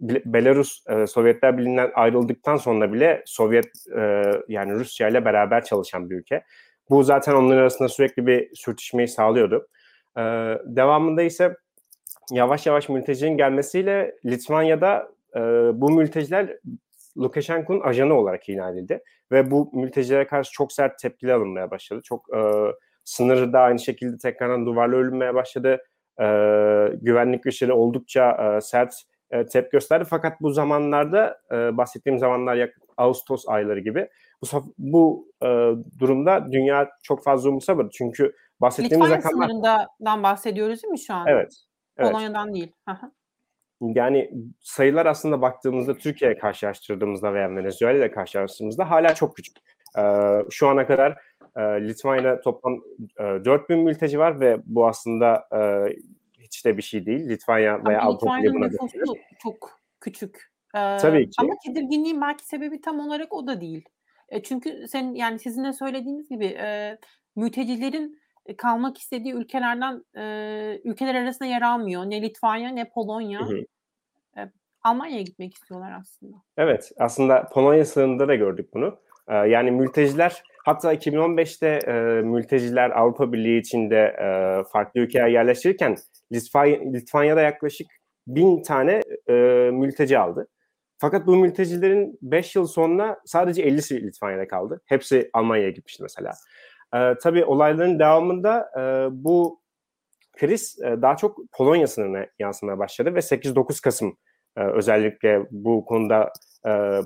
[0.00, 6.16] Belarus e, Sovyetler Birliği'nden ayrıldıktan sonra bile Sovyet e, yani Rusya ile beraber çalışan bir
[6.16, 6.44] ülke.
[6.90, 9.68] Bu zaten onların arasında sürekli bir sürtüşmeyi sağlıyordu.
[10.16, 10.22] E,
[10.64, 11.56] devamında ise
[12.30, 15.40] yavaş yavaş mültecinin gelmesiyle Litvanya'da e,
[15.80, 16.58] bu mülteciler
[17.18, 19.02] Lukashenko'nun ajanı olarak ilan edildi.
[19.32, 22.00] Ve bu mültecilere karşı çok sert tepkiler alınmaya başladı.
[22.04, 22.40] Çok e,
[23.04, 25.84] sınırda aynı şekilde tekrardan duvarla örülmeye başladı.
[26.20, 26.24] E,
[27.02, 28.94] güvenlik güçleri oldukça e, sert
[29.30, 30.04] e, tepki gösterdi.
[30.10, 34.08] Fakat bu zamanlarda e, bahsettiğim zamanlar yak Ağustos ayları gibi
[34.42, 35.46] bu bu e,
[35.98, 37.88] durumda dünya çok fazla umursamadı.
[37.92, 39.48] Çünkü bahsettiğimiz Litvanya rakamlar...
[39.48, 41.26] sınırından bahsediyoruz değil mi şu an?
[41.26, 41.52] Evet.
[41.96, 42.12] evet.
[42.12, 42.72] Polonya'dan değil.
[43.80, 49.56] yani sayılar aslında baktığımızda Türkiye'ye karşılaştırdığımızda veya Venezuela ile karşılaştırdığımızda hala çok küçük.
[49.98, 51.18] Ee, şu ana kadar
[51.56, 52.74] e, Litvanya'da toplam
[53.20, 55.60] e, 4000 mülteci var ve bu aslında e,
[56.64, 57.28] de bir şey değil.
[57.28, 60.50] Litvanya veya Avrupa Birliği buna nüfusu çok küçük.
[60.74, 61.36] Ee, Tabii ki.
[61.38, 63.84] Ama tedirginliğin belki sebebi tam olarak o da değil.
[64.28, 66.98] E, çünkü sen yani sizin de söylediğiniz gibi e,
[67.36, 68.20] mültecilerin
[68.56, 72.04] kalmak istediği ülkelerden e, ülkeler arasında yer almıyor.
[72.04, 73.40] Ne Litvanya ne Polonya.
[73.40, 73.64] Hı hı.
[74.40, 74.50] E,
[74.82, 76.36] Almanya'ya gitmek istiyorlar aslında.
[76.56, 78.98] Evet aslında Polonya sınırında da gördük bunu.
[79.28, 84.26] E, yani mülteciler hatta 2015'te e, mülteciler Avrupa Birliği içinde e,
[84.72, 85.96] farklı ülkeye yerleştirirken
[86.32, 87.86] Litvanya, Litvanya'da yaklaşık
[88.26, 89.32] bin tane e,
[89.72, 90.48] mülteci aldı.
[90.98, 94.80] Fakat bu mültecilerin 5 yıl sonra sadece 50'si Litvanya'da kaldı.
[94.86, 96.32] Hepsi Almanya'ya gitmişti mesela.
[96.94, 98.82] E, tabii olayların devamında e,
[99.24, 99.60] bu
[100.36, 104.16] kriz e, daha çok Polonya sınırına yansımaya başladı ve 8-9 Kasım
[104.56, 106.32] e, özellikle bu konuda
[106.66, 107.00] e,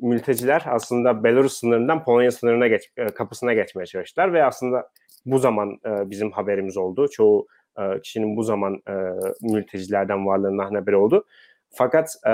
[0.00, 4.90] mülteciler aslında Belarus sınırından Polonya sınırına geç, e, kapısına geçmeye çalıştılar ve aslında
[5.26, 7.08] bu zaman e, bizim haberimiz oldu.
[7.08, 7.46] Çoğu
[7.78, 8.92] e, kişinin bu zaman e,
[9.42, 11.24] mültecilerden varlığından haberi oldu.
[11.70, 12.32] Fakat e,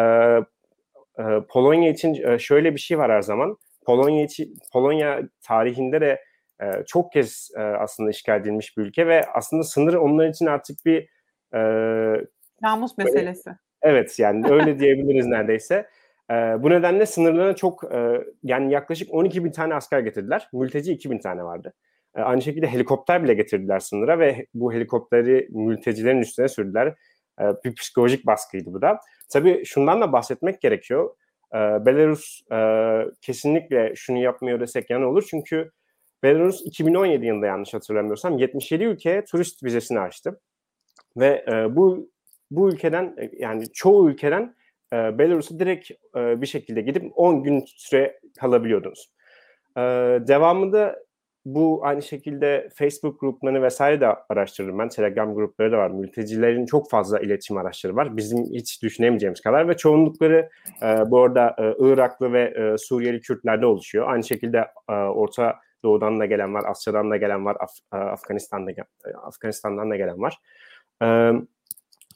[1.18, 3.56] e, Polonya için şöyle bir şey var her zaman.
[3.86, 6.20] Polonya için Polonya tarihinde de
[6.60, 10.86] e, çok kez e, aslında işgal edilmiş bir ülke ve aslında sınır onlar için artık
[10.86, 11.08] bir
[11.54, 11.60] e,
[12.62, 13.50] namus meselesi.
[13.82, 15.88] Evet yani öyle diyebiliriz neredeyse.
[16.30, 20.48] E, bu nedenle sınırlarına çok e, yani yaklaşık 12 bin tane asker getirdiler.
[20.52, 21.72] Mülteci 2 bin tane vardı.
[22.16, 26.94] E, aynı şekilde helikopter bile getirdiler sınıra ve bu helikopteri mültecilerin üstüne sürdüler.
[27.40, 29.00] E, bir psikolojik baskıydı bu da.
[29.32, 31.16] Tabii şundan da bahsetmek gerekiyor.
[31.54, 32.58] E, Belarus e,
[33.20, 35.26] kesinlikle şunu yapmıyor desek yan olur.
[35.30, 35.70] Çünkü
[36.22, 40.40] Belarus 2017 yılında yanlış hatırlamıyorsam 77 ülkeye turist vizesini açtı.
[41.16, 42.10] Ve e, bu
[42.50, 44.54] bu ülkeden yani çoğu ülkeden
[44.92, 49.12] e, Belarus'a direkt e, bir şekilde gidip 10 gün süre kalabiliyordunuz.
[49.76, 49.80] E,
[50.28, 51.04] devamında
[51.44, 54.88] bu aynı şekilde Facebook gruplarını vesaire de araştırırım ben.
[54.88, 55.90] Telegram grupları da var.
[55.90, 58.16] Mültecilerin çok fazla iletişim araçları var.
[58.16, 60.48] Bizim hiç düşünemeyeceğimiz kadar ve çoğunlukları
[60.82, 64.08] e, bu arada e, Iraklı ve e, Suriyeli Kürtlerde oluşuyor.
[64.08, 68.70] Aynı şekilde e, Orta Doğu'dan da gelen var, Asya'dan da gelen var, Af, e, Afganistan'da
[68.70, 68.74] e,
[69.22, 70.38] Afganistan'dan da gelen var.
[71.02, 71.32] E,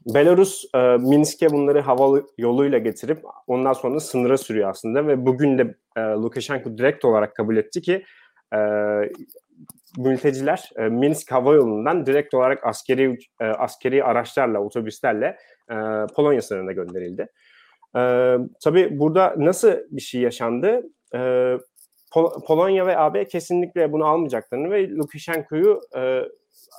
[0.06, 5.74] Belarus e, Minsk'e bunları hava yoluyla getirip ondan sonra sınıra sürüyor aslında ve bugün de
[5.96, 8.04] e, Lukashenko direkt olarak kabul etti ki
[8.54, 8.58] e,
[9.98, 15.36] mülteciler e, Minsk hava yolundan direkt olarak askeri e, askeri araçlarla, otobüslerle
[15.70, 15.74] e,
[16.16, 17.26] Polonya sınırına gönderildi.
[17.96, 18.00] E,
[18.64, 20.82] tabii burada nasıl bir şey yaşandı?
[21.14, 21.18] E,
[22.14, 26.22] Pol- Polonya ve AB kesinlikle bunu almayacaklarını ve Lukashenko'yu e,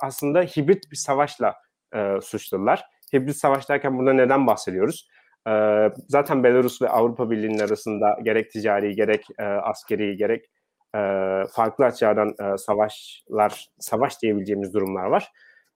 [0.02, 1.54] aslında hibrit bir savaşla
[1.94, 2.84] e, suçladılar.
[3.14, 5.08] Hibrit savaş derken burada neden bahsediyoruz?
[5.48, 5.52] E,
[6.08, 10.44] zaten Belarus ve Avrupa Birliği'nin arasında gerek ticari, gerek e, askeri, gerek
[10.94, 11.00] e,
[11.52, 15.28] farklı açılardan e, savaşlar, savaş diyebileceğimiz durumlar var.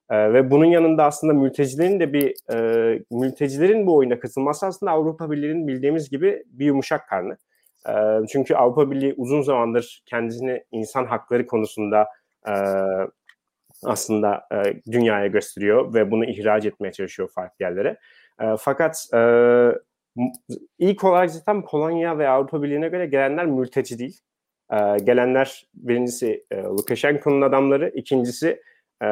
[0.09, 5.31] E, ve bunun yanında aslında mültecilerin de bir e, mültecilerin bu oyuna katılması aslında Avrupa
[5.31, 7.37] Birliği'nin bildiğimiz gibi bir yumuşak karnı.
[7.89, 7.93] E,
[8.31, 12.07] çünkü Avrupa Birliği uzun zamandır kendisini insan hakları konusunda
[12.47, 12.53] e,
[13.83, 17.97] aslında e, dünyaya gösteriyor ve bunu ihraç etmeye çalışıyor farklı yerlere.
[18.41, 19.21] E, fakat e,
[20.79, 24.19] ilk olarak zaten Polonya ve Avrupa Birliği'ne göre gelenler mülteci değil.
[24.71, 28.61] E, gelenler birincisi e, Lukashenko'nun adamları, ikincisi
[29.03, 29.07] e,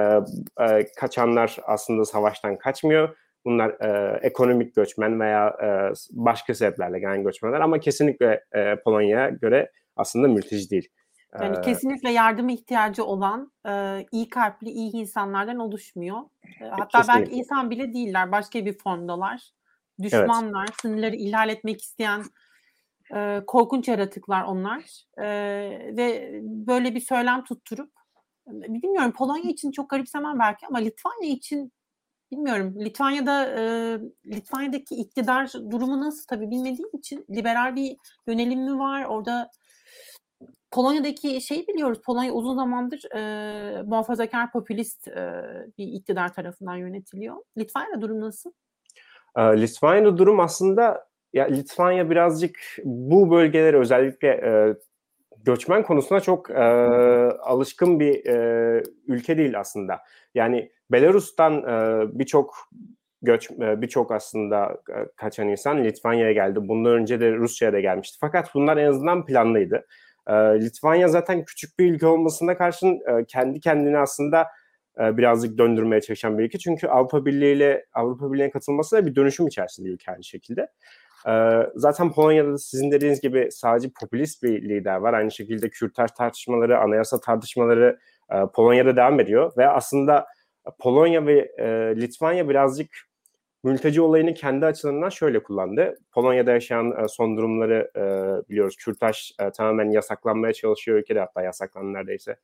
[0.59, 3.17] e, kaçanlar aslında savaştan kaçmıyor.
[3.45, 9.71] Bunlar e, ekonomik göçmen veya e, başka sebeplerle gelen göçmenler ama kesinlikle e, Polonya'ya göre
[9.95, 10.89] aslında mülteci değil.
[11.41, 16.21] Yani kesinlikle yardıma ihtiyacı olan e, iyi kalpli, iyi insanlardan oluşmuyor.
[16.61, 17.21] E, hatta kesinlikle.
[17.21, 19.51] belki insan bile değiller, başka bir formdalar.
[20.01, 20.81] Düşmanlar, evet.
[20.81, 22.23] sınırları ihlal etmek isteyen
[23.15, 24.83] e, korkunç yaratıklar onlar.
[25.17, 25.25] E,
[25.97, 27.91] ve böyle bir söylem tutturup,
[28.47, 31.73] bilmiyorum Polonya için çok garipsemem belki ama Litvanya için
[32.31, 32.75] bilmiyorum.
[32.79, 33.61] Litvanya'da e,
[34.25, 39.05] Litvanya'daki iktidar durumu nasıl tabii bilmediğim için liberal bir yönelim mi var?
[39.05, 39.51] Orada
[40.73, 42.01] Polonya'daki şeyi biliyoruz.
[42.05, 45.43] Polonya uzun zamandır e, muhafazakar popülist e,
[45.77, 47.35] bir iktidar tarafından yönetiliyor.
[47.57, 48.51] Litvanya'da durum nasıl?
[49.37, 54.75] E, Litvanya'da durum aslında ya Litvanya birazcık bu bölgelere özellikle e,
[55.43, 56.63] göçmen konusuna çok e,
[57.41, 59.99] alışkın bir e, ülke değil aslında.
[60.35, 62.55] Yani Belarus'tan e, birçok
[63.21, 64.81] göç birçok aslında
[65.15, 66.67] kaçan insan Litvanya'ya geldi.
[66.67, 68.17] Bundan önce de Rusya'ya da gelmişti.
[68.21, 69.85] Fakat bunlar en azından planlıydı.
[70.27, 74.47] E, Litvanya zaten küçük bir ülke olmasına karşın e, kendi kendine aslında
[74.99, 76.57] e, birazcık döndürmeye çalışan bir ülke.
[76.57, 80.67] Çünkü Avrupa Birliği ile Avrupa Birliği'ne katılması da bir dönüşüm içerisinde ülke aynı şekilde.
[81.27, 81.33] E,
[81.75, 85.13] zaten Polonya'da da sizin dediğiniz gibi sadece popülist bir lider var.
[85.13, 87.99] Aynı şekilde Kürtaj tartışmaları, anayasa tartışmaları
[88.31, 89.51] e, Polonya'da devam ediyor.
[89.57, 90.25] Ve aslında
[90.79, 91.65] Polonya ve e,
[92.01, 92.89] Litvanya birazcık
[93.63, 95.97] mülteci olayını kendi açılarından şöyle kullandı.
[96.11, 98.01] Polonya'da yaşayan e, son durumları e,
[98.49, 98.75] biliyoruz.
[98.75, 102.35] Kürtaj e, tamamen yasaklanmaya çalışıyor ülkede hatta yasaklandı neredeyse.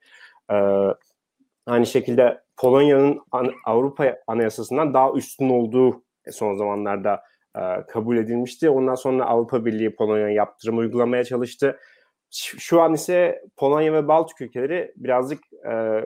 [1.66, 7.24] Aynı şekilde Polonya'nın an, Avrupa Anayasası'ndan daha üstün olduğu son zamanlarda
[7.88, 8.70] kabul edilmişti.
[8.70, 11.80] Ondan sonra Avrupa Birliği Polonya'ya yaptırım uygulamaya çalıştı.
[12.32, 15.40] Şu an ise Polonya ve Baltık ülkeleri birazcık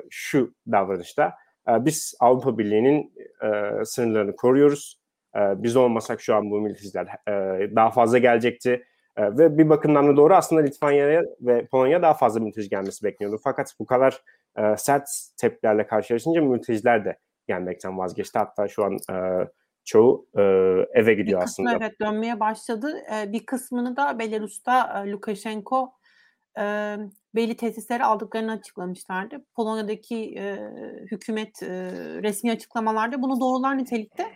[0.09, 1.33] şu davranışta.
[1.67, 5.02] Biz Avrupa Birliği'nin e, sınırlarını koruyoruz
[5.35, 7.07] biz olmasak şu an bu mülteciler
[7.75, 8.85] daha fazla gelecekti.
[9.17, 13.41] ve bir bakımdan da doğru aslında Litvanya'ya ve Polonya'ya daha fazla mülteci gelmesi bekleniyordu.
[13.43, 14.21] Fakat bu kadar
[14.77, 17.17] sert tepkilerle karşılaşınca mülteciler de
[17.47, 18.39] gelmekten vazgeçti.
[18.39, 18.97] Hatta şu an
[19.85, 20.27] çoğu
[20.93, 21.77] eve gidiyor bir aslında.
[21.81, 22.95] Evet dönmeye başladı.
[23.27, 25.93] bir kısmını da Belarus'ta Lukashenko
[26.59, 26.95] e,
[27.35, 29.45] belli tesisleri aldıklarını açıklamışlardı.
[29.55, 30.57] Polonya'daki e,
[31.11, 31.91] hükümet e,
[32.23, 34.31] resmi açıklamalarda bunu doğrular nitelikte.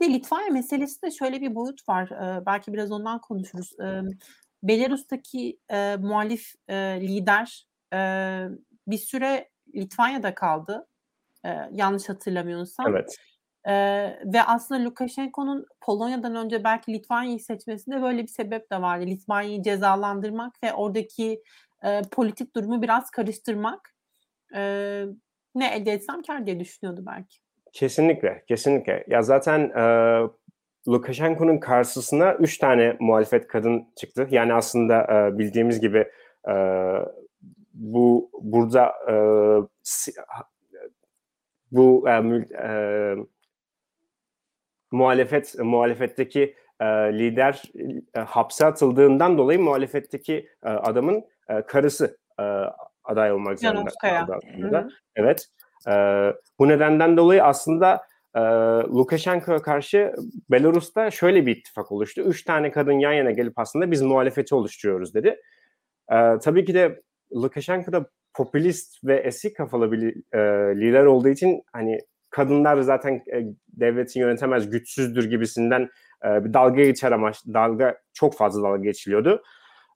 [0.00, 2.10] Bir de Litvanya meselesinde şöyle bir boyut var.
[2.10, 3.72] E, belki biraz ondan konuşuruz.
[3.80, 4.02] E,
[4.62, 7.98] Belarus'taki e, muhalif e, lider e,
[8.86, 10.86] bir süre Litvanya'da kaldı.
[11.44, 12.86] E, yanlış hatırlamıyorsam.
[12.88, 13.16] Evet.
[13.64, 13.72] E,
[14.24, 19.06] ve aslında Lukashenko'nun Polonya'dan önce belki Litvanya'yı seçmesinde böyle bir sebep de vardı.
[19.06, 21.42] Litvanya'yı cezalandırmak ve oradaki
[21.82, 23.94] e, politik durumu biraz karıştırmak.
[24.54, 25.04] E,
[25.54, 27.36] ne elde etsem kar diye düşünüyordu belki.
[27.72, 29.04] Kesinlikle, kesinlikle.
[29.08, 29.84] Ya zaten e,
[30.88, 34.28] Lukashenko'nun karşısına üç tane muhalefet kadın çıktı.
[34.30, 36.08] Yani aslında e, bildiğimiz gibi
[36.48, 36.54] e,
[37.74, 39.14] bu burada e,
[41.70, 42.12] bu e,
[42.62, 43.16] e,
[44.90, 47.62] muhalefet muhalefetteki e, lider
[48.14, 52.42] e, hapse atıldığından dolayı muhalefetteki e, adamın e, karısı e,
[53.04, 53.90] aday olmak zorunda.
[54.36, 54.88] Aslında.
[55.16, 55.48] Evet.
[55.88, 55.92] E,
[56.58, 58.02] bu nedenden dolayı aslında
[58.34, 58.40] e,
[58.94, 60.12] Lukashenko'ya karşı
[60.50, 62.20] Belarus'ta şöyle bir ittifak oluştu.
[62.20, 65.40] Üç tane kadın yan yana gelip aslında biz muhalefeti oluşturuyoruz dedi.
[66.12, 67.02] E, tabii ki de
[67.34, 70.40] Lukashenko da popülist ve eski kafalı bir e,
[70.80, 71.98] lider olduğu için hani
[72.30, 75.88] kadınlar zaten e, devleti yönetemez, güçsüzdür gibisinden
[76.24, 79.42] e, bir dalga geçer ama dalga çok fazla dalga geçiliyordu.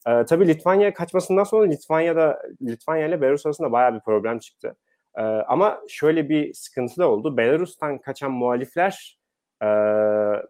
[0.06, 4.76] E, tabii Litvanya'ya kaçmasından sonra Litvanya'da Litvanya ile Belarus arasında bayağı bir problem çıktı.
[5.16, 7.36] E, ama şöyle bir sıkıntı da oldu.
[7.36, 9.18] Belarus'tan kaçan muhalifler
[9.62, 9.66] e,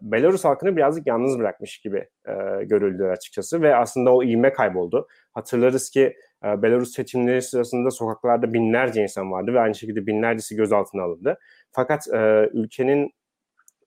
[0.01, 5.07] Belarus halkını birazcık yalnız bırakmış gibi e, görüldü açıkçası ve aslında o ivme kayboldu.
[5.33, 11.03] Hatırlarız ki e, Belarus seçimleri sırasında sokaklarda binlerce insan vardı ve aynı şekilde binlercesi gözaltına
[11.03, 11.39] alındı.
[11.71, 13.11] Fakat e, ülkenin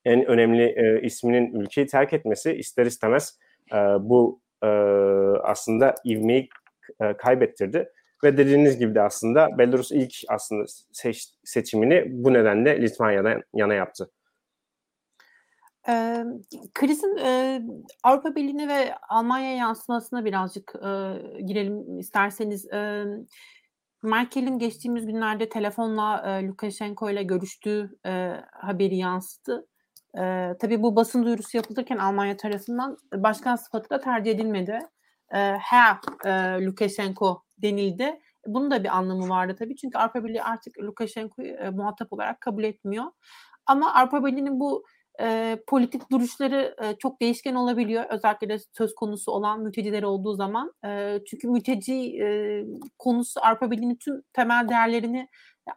[0.05, 3.39] en önemli e, isminin ülkeyi terk etmesi ister istemez
[3.73, 4.67] e, bu e,
[5.43, 6.49] aslında ivmeyi
[7.01, 7.89] e, kaybettirdi.
[8.23, 14.11] Ve dediğiniz gibi de aslında Belarus ilk aslında seç, seçimini bu nedenle Litvanya'dan yana yaptı.
[15.87, 16.23] E,
[16.73, 17.61] krizin e,
[18.03, 20.89] Avrupa Birliği'ne ve Almanya'ya yansımasına birazcık e,
[21.41, 22.73] girelim isterseniz.
[22.73, 23.05] E,
[24.03, 29.67] Merkel'in geçtiğimiz günlerde telefonla e, Lukashenko ile görüştüğü e, haberi yansıdı.
[30.17, 34.79] E, tabii bu basın duyurusu yapılırken Almanya tarafından başkan sıfatı da tercih edilmedi.
[35.33, 38.19] E, Herr e, Lukashenko denildi.
[38.47, 39.75] Bunun da bir anlamı vardı tabii.
[39.75, 43.05] Çünkü Avrupa Birliği artık Lukashenko'yu e, muhatap olarak kabul etmiyor.
[43.65, 44.83] Ama Avrupa Birliği'nin bu
[45.21, 48.05] e, politik duruşları e, çok değişken olabiliyor.
[48.09, 50.73] Özellikle de söz konusu olan mülteciler olduğu zaman.
[50.85, 52.63] E, çünkü mülteci e,
[52.99, 55.27] konusu Avrupa Birliği'nin tüm temel değerlerini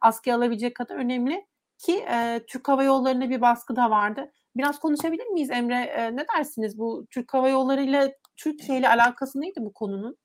[0.01, 1.47] askıya alabilecek kadar önemli
[1.79, 4.33] ki e, Türk Hava Yolları'na bir baskı da vardı.
[4.57, 5.75] Biraz konuşabilir miyiz Emre?
[5.75, 10.17] E, ne dersiniz bu Türk Hava Yolları ile Türkiye ile alakası neydi bu konunun?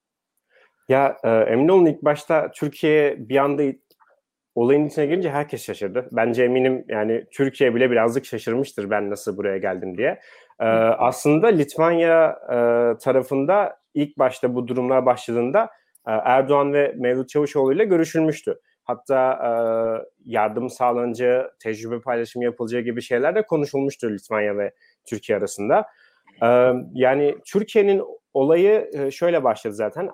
[0.89, 3.63] Ya e, emin olun ilk başta Türkiye bir anda
[4.56, 6.10] olayın içine girince herkes şaşırdı.
[6.12, 10.19] Bence eminim yani Türkiye bile birazcık şaşırmıştır ben nasıl buraya geldim diye.
[10.60, 12.56] Ee, aslında Litvanya e,
[12.97, 15.63] tarafında ilk başta bu durumlar başladığında
[16.08, 18.60] e, Erdoğan ve Mevlüt Çavuşoğlu ile görüşülmüştü.
[18.84, 19.52] Hatta e,
[20.25, 24.71] yardım sağlanacağı, tecrübe paylaşımı yapılacağı gibi şeyler de konuşulmuştur Litvanya ve
[25.06, 25.86] Türkiye arasında.
[26.43, 26.47] E,
[26.93, 30.10] yani Türkiye'nin olayı e, şöyle başladı zaten.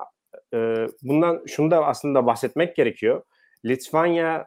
[0.53, 3.21] E, bundan şunu da aslında bahsetmek gerekiyor.
[3.65, 4.45] Litvanya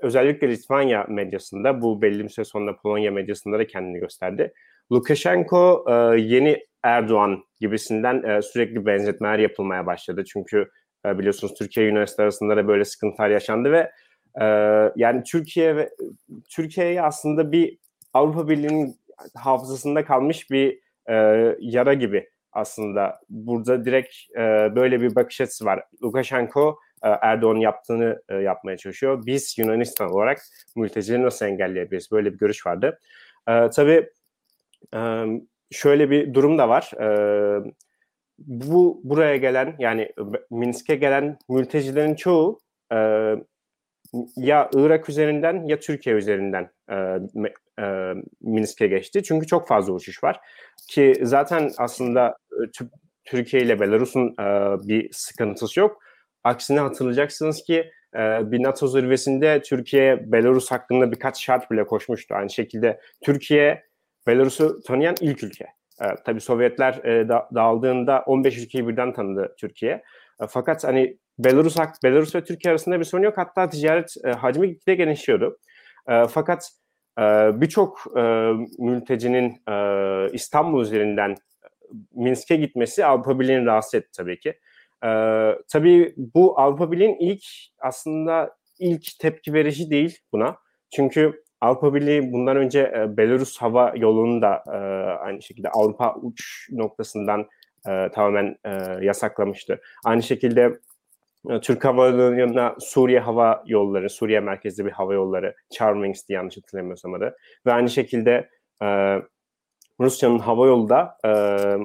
[0.00, 4.52] özellikle Litvanya medyasında bu belli bir süre sonra Polonya medyasında da kendini gösterdi.
[4.92, 10.24] Lukashenko e, yeni Erdoğan gibisinden e, sürekli benzetmeler yapılmaya başladı.
[10.24, 10.70] Çünkü
[11.06, 13.90] e, biliyorsunuz Türkiye Yunanistan arasında da böyle sıkıntılar yaşandı ve
[14.40, 14.44] e,
[14.96, 15.90] yani Türkiye ve
[16.50, 17.78] Türkiye'ye aslında bir
[18.14, 18.96] Avrupa Birliği'nin
[19.34, 21.14] hafızasında kalmış bir e,
[21.60, 23.20] yara gibi aslında.
[23.28, 24.40] Burada direkt e,
[24.76, 25.84] böyle bir bakış açısı var.
[26.02, 29.22] Lukashenko e, Erdoğan yaptığını e, yapmaya çalışıyor.
[29.26, 30.38] Biz Yunanistan olarak
[30.76, 32.12] mültecileri nasıl engelleyebiliriz?
[32.12, 32.98] Böyle bir görüş vardı.
[33.48, 34.10] E, tabii
[34.94, 35.24] e,
[35.70, 36.90] şöyle bir durum da var.
[37.00, 37.72] E,
[38.38, 40.12] bu buraya gelen yani
[40.50, 42.60] Minsk'e gelen mültecilerin çoğu
[42.92, 42.96] e,
[44.36, 47.18] ya Irak üzerinden ya Türkiye üzerinden e,
[47.80, 49.22] e, Minsk'e geçti.
[49.22, 50.40] Çünkü çok fazla uçuş var.
[50.88, 52.84] Ki zaten aslında e,
[53.24, 54.44] Türkiye ile Belarus'un e,
[54.88, 56.02] bir sıkıntısı yok.
[56.44, 62.34] Aksine hatırlayacaksınız ki e, bir NATO zirvesinde Türkiye Belarus hakkında birkaç şart bile koşmuştu.
[62.34, 63.84] Aynı şekilde Türkiye
[64.26, 65.64] Belarus'u tanıyan ilk ülke.
[66.00, 69.92] E, tabii Sovyetler e, da, dağıldığında 15 ülkeyi birden tanıdı Türkiye.
[70.42, 73.38] E, fakat hani Belarus Belarus ve Türkiye arasında bir sorun yok.
[73.38, 75.58] Hatta ticaret e, hacmi gitgide genişliyordu.
[76.08, 76.70] E, fakat
[77.60, 78.16] birçok
[78.78, 79.62] mültecinin
[80.32, 81.36] İstanbul üzerinden
[82.14, 84.58] Minsk'e gitmesi Avrupa Birliği'ni rahatsız etti tabii ki.
[85.72, 87.44] Tabii bu Avrupa Birliği'nin ilk
[87.78, 90.56] aslında ilk tepki verici değil buna.
[90.90, 94.62] Çünkü Avrupa Birliği bundan önce Belarus hava yolunu da
[95.20, 97.48] aynı şekilde Avrupa uç noktasından
[98.14, 98.56] tamamen
[99.00, 99.80] yasaklamıştı.
[100.04, 100.72] Aynı şekilde
[101.62, 107.14] Türk Hava Yolları'na Suriye Hava Yolları, Suriye merkezli bir hava yolları, Charmings diye yanlış hatırlamıyorsam
[107.14, 107.36] adı.
[107.66, 108.48] Ve aynı şekilde
[108.82, 108.86] e,
[110.00, 111.30] Rusya'nın hava yolu da e,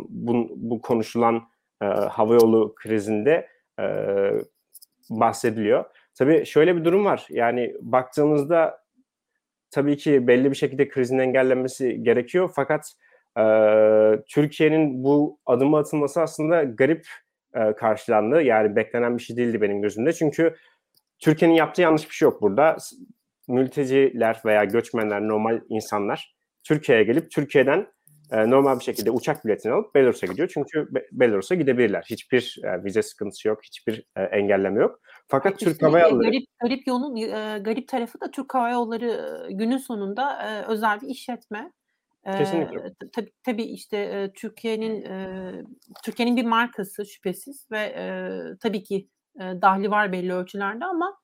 [0.09, 1.43] bu, bu konuşulan
[1.81, 3.47] e, hava yolu krizinde
[3.79, 3.85] e,
[5.09, 5.85] bahsediliyor.
[6.15, 7.27] Tabii şöyle bir durum var.
[7.29, 8.79] Yani baktığımızda
[9.71, 12.51] tabii ki belli bir şekilde krizin engellenmesi gerekiyor.
[12.55, 12.93] Fakat
[13.39, 13.43] e,
[14.27, 17.07] Türkiye'nin bu adımı atılması aslında garip
[17.53, 18.41] e, karşılandı.
[18.41, 20.13] Yani beklenen bir şey değildi benim gözümde.
[20.13, 20.55] Çünkü
[21.19, 22.77] Türkiye'nin yaptığı yanlış bir şey yok burada.
[23.47, 27.87] Mülteciler veya göçmenler, normal insanlar Türkiye'ye gelip Türkiye'den
[28.31, 30.51] e, normal bir şekilde uçak biletini alıp Belarus'a gidiyor.
[30.53, 32.05] Çünkü Be- Belarus'a gidebilirler.
[32.09, 34.99] Hiçbir e, vize sıkıntısı yok, hiçbir e, engelleme yok.
[35.27, 36.23] Fakat İşte Türk Hava Yolları...
[36.23, 41.07] Garip, garip yolun e, garip tarafı da Türk Hava Yolları günün sonunda e, özel bir
[41.07, 41.71] işletme.
[42.25, 42.93] Kesinlikle.
[43.13, 45.51] Tabii, tabii işte e, Türkiye'nin e,
[46.03, 48.03] Türkiye'nin bir markası şüphesiz ve e,
[48.61, 49.07] tabii ki
[49.39, 51.17] e, dahli var belli ölçülerde ama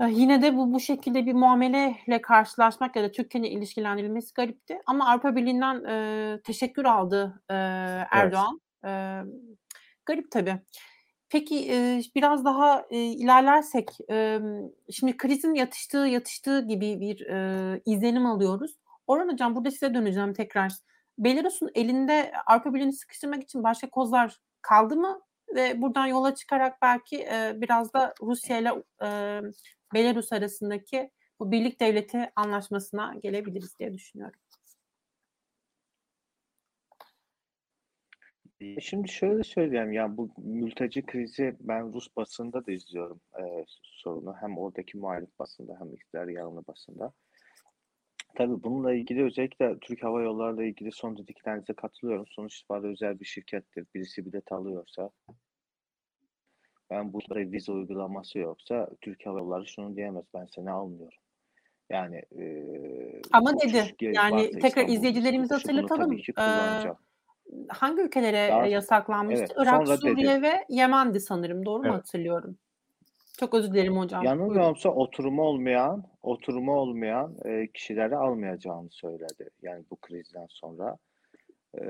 [0.00, 4.78] e, yine de bu bu şekilde bir muameleyle karşılaşmak ya da Türkiye'nin ilişkilendirilmesi garipti.
[4.86, 7.54] Ama Avrupa Birliği'nden e, teşekkür aldı e,
[8.10, 8.60] Erdoğan.
[8.84, 8.90] E,
[10.06, 10.60] garip tabii.
[11.30, 14.38] Peki e, biraz daha e, ilerlersek, e,
[14.92, 18.76] şimdi krizin yatıştığı yatıştığı gibi bir e, izlenim alıyoruz.
[19.12, 20.72] Orhan Hocam burada size döneceğim tekrar.
[21.18, 25.20] Belarus'un elinde Avrupa Birliği'ni sıkıştırmak için başka kozlar kaldı mı?
[25.54, 28.68] Ve buradan yola çıkarak belki e, biraz da Rusya ile
[29.02, 29.40] e,
[29.94, 31.10] Belarus arasındaki
[31.40, 34.40] bu birlik devleti anlaşmasına gelebiliriz diye düşünüyorum.
[38.80, 44.34] Şimdi şöyle söyleyeyim ya bu mülteci krizi ben Rus basında da izliyorum e, sorunu.
[44.40, 47.12] Hem oradaki muhalif basında hem iktidar yanlı basında.
[48.34, 52.26] Tabii bununla ilgili özellikle Türk Hava Yolları'yla ilgili son dediklerinize katılıyorum.
[52.26, 53.86] Sonuç itibariyle özel bir şirkettir.
[53.94, 55.10] Birisi bilet alıyorsa
[56.92, 60.24] ben burada vize uygulaması yoksa Türk Hava Yolları şunu diyemez.
[60.34, 61.18] Ben seni almıyorum.
[61.90, 62.64] Yani e,
[63.32, 66.12] Ama dedi yani tekrar izleyicilerimize hatırlatalım.
[66.38, 66.92] Ee,
[67.68, 69.44] hangi ülkelere Daha, yasaklanmıştı?
[69.48, 70.42] Evet, Irak, Suriye dedi.
[70.42, 71.66] ve Yemen'di sanırım.
[71.66, 71.92] Doğru evet.
[71.92, 72.58] mu hatırlıyorum?
[73.42, 74.24] Çok özür dilerim hocam.
[74.24, 79.50] Yanılmıyorsa oturumu olmayan, oturumu olmayan e, kişileri almayacağını söyledi.
[79.62, 80.96] Yani bu krizden sonra.
[81.80, 81.84] E,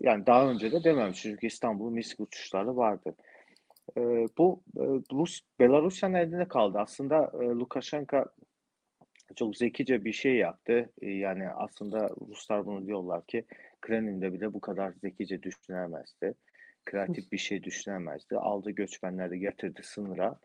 [0.00, 3.14] yani daha önce de dememiş çünkü İstanbul Minsk uçuşları vardı.
[3.96, 4.00] E,
[4.38, 4.82] bu e,
[5.12, 6.78] Rus Belarusya'nın elinde kaldı.
[6.78, 8.24] Aslında e, Lukashenko
[9.36, 10.90] çok zekice bir şey yaptı.
[11.02, 13.44] E, yani aslında Ruslar bunu diyorlar ki
[13.80, 16.34] Kremlin'de bile bu kadar zekice düşünemezdi.
[16.84, 18.36] Kreatif bir şey düşünemezdi.
[18.36, 20.38] Aldı göçmenleri getirdi sınıra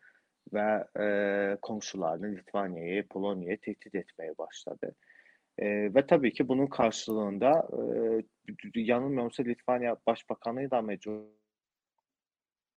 [0.53, 4.95] ve e, komşularını Litvanya'yı, Polonya'yı tehdit etmeye başladı.
[5.57, 5.65] E,
[5.95, 7.67] ve tabii ki bunun karşılığında
[8.75, 10.81] e, yanılmıyorsa Litvanya Başbakanı da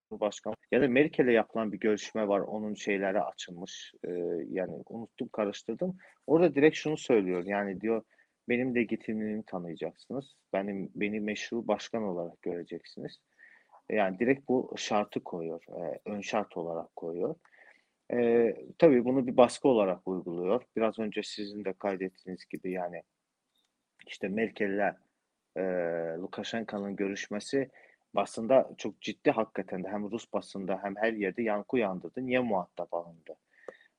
[0.10, 2.40] Cumhurbaşkanı ya da Merkel'e yapılan bir görüşme var.
[2.40, 3.94] Onun şeyleri açılmış.
[4.04, 4.12] E,
[4.50, 5.98] yani unuttum, karıştırdım.
[6.28, 7.44] Orada direkt şunu söylüyor.
[7.46, 8.04] Yani diyor
[8.50, 10.36] benim legitimliğimi tanıyacaksınız.
[10.54, 13.20] Benim beni meşru başkan olarak göreceksiniz.
[13.92, 15.64] Yani direkt bu şartı koyuyor.
[15.68, 17.36] E, ön şart olarak koyuyor.
[18.14, 20.62] E, tabii bunu bir baskı olarak uyguluyor.
[20.76, 23.04] Biraz önce sizin de kaydettiğiniz gibi yani
[24.08, 24.96] işte Merkel'le
[25.58, 25.62] e,
[26.18, 27.70] Lukashenko'nun görüşmesi
[28.16, 32.26] basında çok ciddi hakikaten de hem Rus basında hem her yerde yankı uyandırdı.
[32.26, 33.36] Niye muhatap alındı?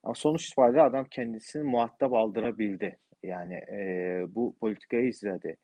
[0.02, 2.98] Ama sonuç itibariyle adam kendisini muhatap aldırabildi.
[3.22, 5.56] Yani e, bu politikayı izledi.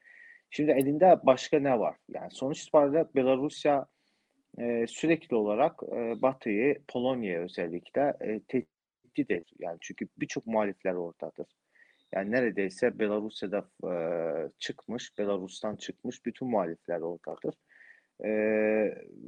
[0.50, 1.96] Şimdi elinde başka ne var?
[2.08, 3.86] Yani sonuç itibariyle Belarusya
[4.58, 9.44] e, sürekli olarak e, Batı'yı, Polonya'ya özellikle e, tehdit ediyor.
[9.58, 11.46] Yani çünkü birçok muhalifler oradadır.
[12.14, 13.94] Yani neredeyse Belarusya'da e,
[14.58, 17.54] çıkmış, Belarus'tan çıkmış bütün muhalifler oradadır.
[18.24, 18.30] E,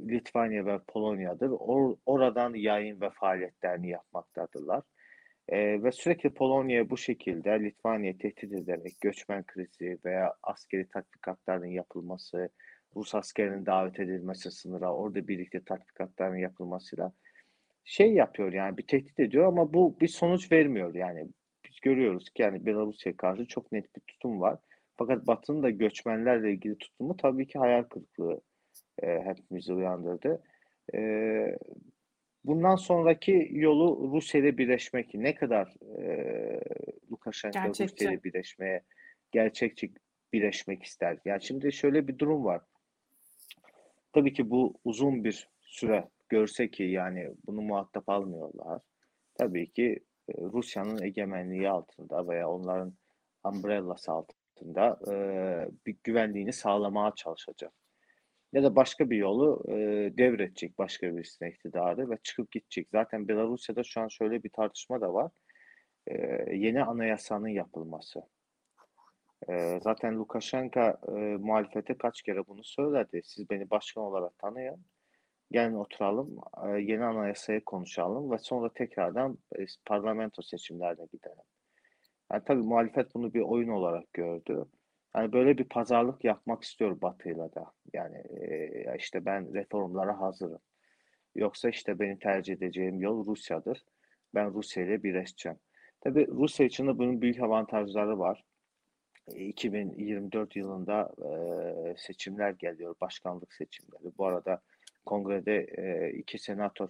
[0.09, 1.49] Litvanya ve Polonya'dır.
[1.49, 4.83] Or, oradan yayın ve faaliyetlerini yapmaktadırlar.
[5.49, 12.49] E, ve sürekli Polonya'ya bu şekilde Litvanya'yı tehdit ederek göçmen krizi veya askeri tatbikatların yapılması,
[12.95, 17.11] Rus askerinin davet edilmesi sınıra, orada birlikte tatbikatların yapılmasıyla
[17.83, 21.27] şey yapıyor yani bir tehdit ediyor ama bu bir sonuç vermiyor yani.
[21.65, 24.59] Biz görüyoruz ki yani Belarus'a karşı çok net bir tutum var.
[24.95, 28.41] Fakat Batı'nın da göçmenlerle ilgili tutumu tabii ki hayal kırıklığı
[29.03, 30.43] e, hepimizi uyandırdı.
[30.93, 30.99] E,
[32.45, 35.13] bundan sonraki yolu Rusya ile birleşmek.
[35.13, 36.59] Ne kadar e,
[37.11, 38.81] Lukashenko Rusya ile birleşmeye
[39.31, 39.93] gerçekçi
[40.33, 41.17] birleşmek ister.
[41.25, 42.61] Yani şimdi şöyle bir durum var.
[44.15, 48.81] Tabii ki bu uzun bir süre görse ki yani bunu muhatap almıyorlar.
[49.35, 49.99] Tabii ki
[50.37, 52.93] Rusya'nın egemenliği altında veya onların
[53.43, 55.15] umbrellası altında e,
[55.85, 57.73] bir güvenliğini sağlamaya çalışacak.
[58.53, 59.73] Ya da başka bir yolu e,
[60.17, 62.87] devredecek başka birisine iktidarı ve çıkıp gidecek.
[62.91, 65.31] Zaten Belarusya'da şu an şöyle bir tartışma da var.
[66.07, 66.15] E,
[66.55, 68.21] yeni anayasanın yapılması.
[69.49, 73.21] E, zaten Lukashenko e, muhalefete kaç kere bunu söyledi.
[73.23, 74.85] Siz beni başkan olarak tanıyın.
[75.51, 81.43] Gelin oturalım, e, yeni anayasayı konuşalım ve sonra tekrardan e, parlamento seçimlerine gidelim.
[82.31, 84.65] Yani tabii muhalefet bunu bir oyun olarak gördü.
[85.15, 87.71] Yani böyle bir pazarlık yapmak istiyor Batı'yla da.
[87.93, 90.61] Yani e, işte ben reformlara hazırım.
[91.35, 93.85] Yoksa işte benim tercih edeceğim yol Rusya'dır.
[94.35, 95.57] Ben Rusya ile birleşeceğim.
[96.01, 98.43] Tabii Rusya için de bunun büyük avantajları var.
[99.35, 104.17] 2024 yılında e, seçimler geliyor, başkanlık seçimleri.
[104.17, 104.61] Bu arada
[105.05, 106.89] kongrede e, iki senatör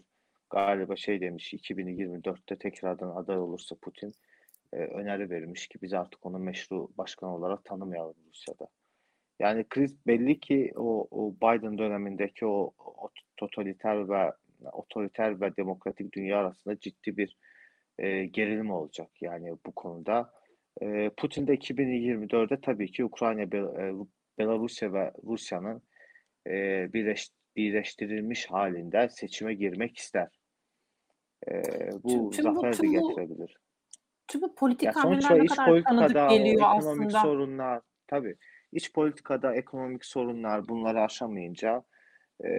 [0.49, 4.13] galiba şey demiş 2024'te tekrardan aday olursa Putin
[4.73, 8.67] e, öneri verilmiş ki biz artık onu meşru başkan olarak tanımayalım Rusya'da.
[9.39, 14.31] Yani kriz belli ki o, o Biden dönemindeki o, o totaliter ve
[14.71, 17.37] otoriter ve demokratik dünya arasında ciddi bir
[17.99, 20.31] e, gerilim olacak yani bu konuda.
[20.81, 23.65] E, Putin de 2024'de tabii ki Ukrayna, Bel
[24.37, 25.81] Belarusya ve Rusya'nın
[26.47, 26.53] e,
[26.93, 30.27] birleş, birleştirilmiş halinde seçime girmek ister.
[31.47, 31.61] E,
[32.03, 33.57] bu tüm, zafer de getirebilir.
[34.27, 37.19] Tüm bu politik hamleler ne kadar tanıdık geliyor ekonomik aslında.
[37.19, 38.35] sorunlar, tabii
[38.71, 41.83] iç politikada ekonomik sorunlar bunları aşamayınca
[42.45, 42.49] e,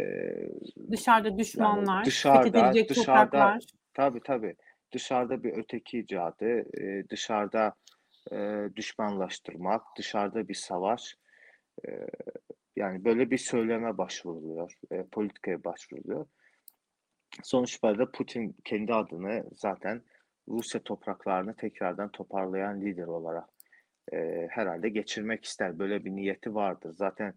[0.91, 3.59] dışarıda düşmanlar, yani dışarıda, dışarıda,
[3.95, 4.57] tabii tabii
[4.93, 7.75] dışarıda bir öteki icadı, e, dışarıda
[8.33, 11.17] e, düşmanlaştırmak, dışarıda bir savaş,
[11.89, 12.07] e,
[12.77, 16.27] yani böyle bir söyleme başvuruluyor, e, politikaya başvuruluyor.
[17.43, 20.03] Sonuçta da Putin kendi adını zaten
[20.49, 23.49] Rusya topraklarını tekrardan toparlayan lider olarak
[24.13, 25.79] e, herhalde geçirmek ister.
[25.79, 26.95] Böyle bir niyeti vardır.
[26.95, 27.35] Zaten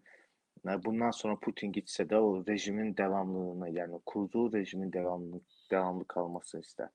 [0.64, 6.60] yani bundan sonra Putin gitse de o rejimin devamlılığını yani kurduğu rejimin devamlı devamlı kalmasını
[6.60, 6.88] ister.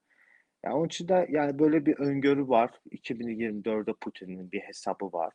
[0.66, 2.72] Yani onun için de yani böyle bir öngörü var.
[2.92, 5.34] 2024'de Putin'in bir hesabı var.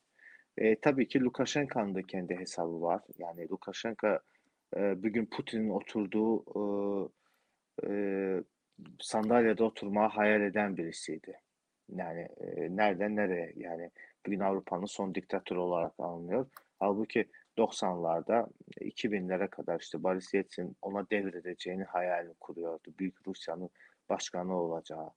[0.58, 3.02] E, tabii ki Lukashenko'nun da kendi hesabı var.
[3.18, 4.18] Yani Lukashenko
[4.76, 8.42] e, bugün Putin'in oturduğu e, e,
[9.00, 11.40] sandalyede oturmayı hayal eden birisiydi.
[11.88, 13.90] Yani e, nereden nereye yani
[14.26, 16.46] bugün Avrupa'nın son diktatörü olarak anılıyor.
[16.80, 17.28] Halbuki
[17.58, 18.48] 90'larda
[18.80, 22.94] 2000'lere kadar işte Boris Yeltsin ona devredeceğini hayalini kuruyordu.
[22.98, 23.70] Büyük Rusya'nın
[24.08, 25.10] başkanı olacağı.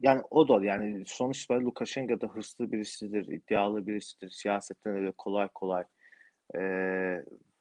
[0.00, 4.30] Yani o da yani sonuçta Lukashenko da hırslı birisidir, iddialı birisidir.
[4.30, 5.84] Siyasetten öyle kolay kolay
[6.54, 6.60] e,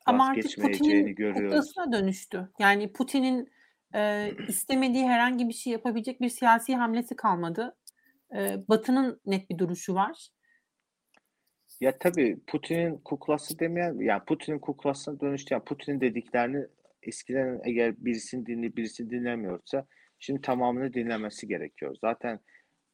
[0.06, 2.50] Ama artık Putin'in kuklasına dönüştü.
[2.60, 3.52] Yani Putin'in
[3.96, 7.76] e, istemediği herhangi bir şey yapabilecek bir siyasi hamlesi kalmadı.
[8.36, 10.30] E, Batı'nın net bir duruşu var.
[11.80, 15.54] Ya tabii Putin'in kuklası demeyen, yani Putin'in kuklasına dönüştü.
[15.54, 16.66] Yani Putin'in dediklerini
[17.04, 19.86] eskiden eğer birisini dinli birisi dinlemiyorsa
[20.26, 21.96] şimdi tamamını dinlemesi gerekiyor.
[22.02, 22.40] Zaten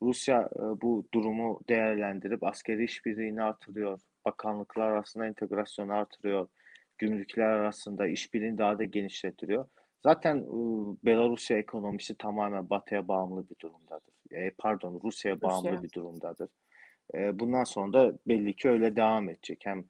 [0.01, 3.99] Rusya e, bu durumu değerlendirip askeri işbirliğini artırıyor.
[4.25, 6.47] Bakanlıklar arasında entegrasyonu artırıyor.
[6.97, 9.65] Gümrükler arasında işbirliğini daha da genişletiyor.
[10.03, 10.45] Zaten e,
[11.05, 14.13] Belarusya ekonomisi tamamen batıya bağımlı bir durumdadır.
[14.31, 15.83] E, pardon Rusya'ya bağımlı Rusya.
[15.83, 16.49] bir durumdadır.
[17.15, 19.61] E, bundan sonra da belli ki öyle devam edecek.
[19.65, 19.85] Hem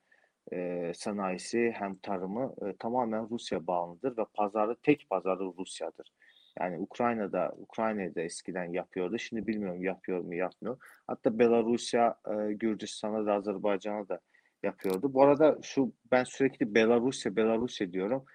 [0.54, 6.12] e, sanayisi hem tarımı e, tamamen Rusya bağımlıdır ve pazarı tek pazarı Rusya'dır.
[6.60, 9.20] Yani Ukrayna'da Ukrayna'da eskiden yapıyordu.
[9.20, 10.78] Şimdi bilmiyorum yapıyor mu yapmıyor.
[11.08, 14.20] Hatta Belarusya, e, Gürcistan'a da Azerbaycan'a da
[14.64, 15.14] yapıyordu.
[15.14, 18.26] Bu arada şu ben sürekli Belarusya Belarusya diyorum.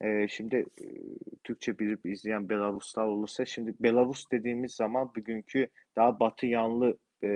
[0.00, 0.84] E, şimdi e,
[1.44, 7.28] Türkçe bilip izleyen Belaruslar olursa şimdi Belarus dediğimiz zaman bugünkü daha batı yanlı e,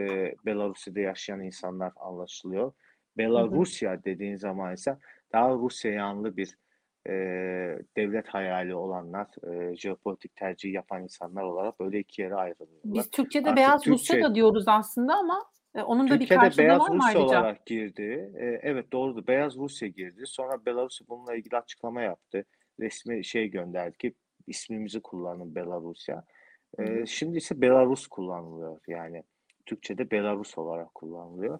[0.46, 2.72] Belarusya'da yaşayan insanlar anlaşılıyor.
[3.18, 4.96] Belarusya dediğin zaman ise
[5.32, 6.56] daha Rusya yanlı bir
[7.08, 7.12] e,
[7.96, 12.80] devlet hayali olanlar, e, jeopolitik tercih yapan insanlar olarak böyle iki yere ayrılıyorlar.
[12.84, 15.44] Biz Türkçe'de Artık beyaz Türkçe, Rusya da diyoruz aslında ama
[15.74, 17.24] e, onun da Türkiye'de bir karşılığı beyaz var mı Rusya ayrıca?
[17.24, 18.32] olarak girdi.
[18.36, 19.26] E, evet doğrudur.
[19.26, 20.22] Beyaz Rusya girdi.
[20.26, 22.44] Sonra Belarus bununla ilgili açıklama yaptı.
[22.80, 24.14] Resmi şey gönderdi ki
[24.46, 26.24] ismimizi kullanın Belarusya.
[26.78, 28.80] E, şimdi ise Belarus kullanılıyor.
[28.88, 29.22] Yani
[29.66, 31.58] Türkçe'de Belarus olarak kullanılıyor.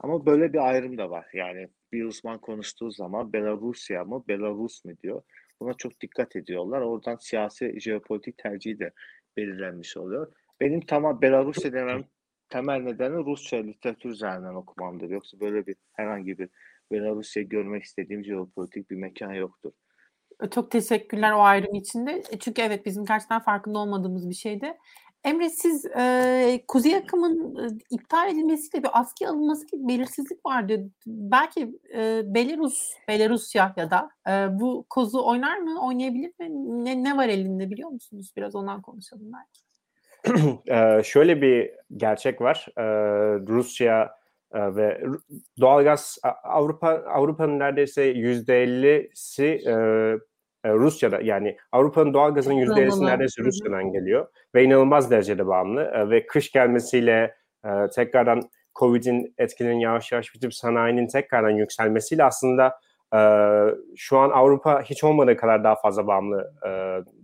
[0.00, 1.26] Ama böyle bir ayrım da var.
[1.34, 5.22] Yani bir uzman konuştuğu zaman Belarusya mı, Belarus mu diyor.
[5.60, 6.80] Buna çok dikkat ediyorlar.
[6.80, 8.92] Oradan siyasi, jeopolitik tercihi de
[9.36, 10.32] belirlenmiş oluyor.
[10.60, 12.04] Benim tamam Belarusya demem
[12.48, 15.10] temel nedeni Rusça literatür üzerinden okumamdır.
[15.10, 16.48] Yoksa böyle bir herhangi bir
[16.92, 19.72] Belarusya görmek istediğim jeopolitik bir mekan yoktur.
[20.50, 22.22] Çok teşekkürler o ayrım içinde.
[22.30, 24.76] E, çünkü evet bizim gerçekten farkında olmadığımız bir şeydi.
[25.24, 30.90] Emre siz e, Kuzey Akım'ın e, iptal edilmesiyle bir askıya alınması gibi belirsizlik vardı.
[31.06, 36.48] Belki e, Belarus, Belarusya ya da e, bu kozu oynar mı, oynayabilir mi?
[36.84, 38.32] Ne, ne var elinde biliyor musunuz?
[38.36, 39.68] Biraz ondan konuşalım belki.
[40.68, 42.68] ee, şöyle bir gerçek var.
[42.76, 42.82] Ee,
[43.46, 44.18] Rusya
[44.52, 45.02] e, ve
[45.60, 49.62] doğalgaz Avrupa Avrupa'nın neredeyse yüzde ellisi
[50.64, 56.10] e, Rusya'da yani Avrupa'nın doğalgazının yüzde ellisi neredeyse Rusya'dan geliyor ve inanılmaz derecede bağımlı e,
[56.10, 57.34] ve kış gelmesiyle
[57.64, 58.42] e, tekrardan
[58.78, 62.78] Covid'in etkilerinin yavaş yavaş bitip sanayinin tekrardan yükselmesiyle aslında
[63.14, 63.20] e,
[63.96, 66.68] şu an Avrupa hiç olmadığı kadar daha fazla bağımlı e,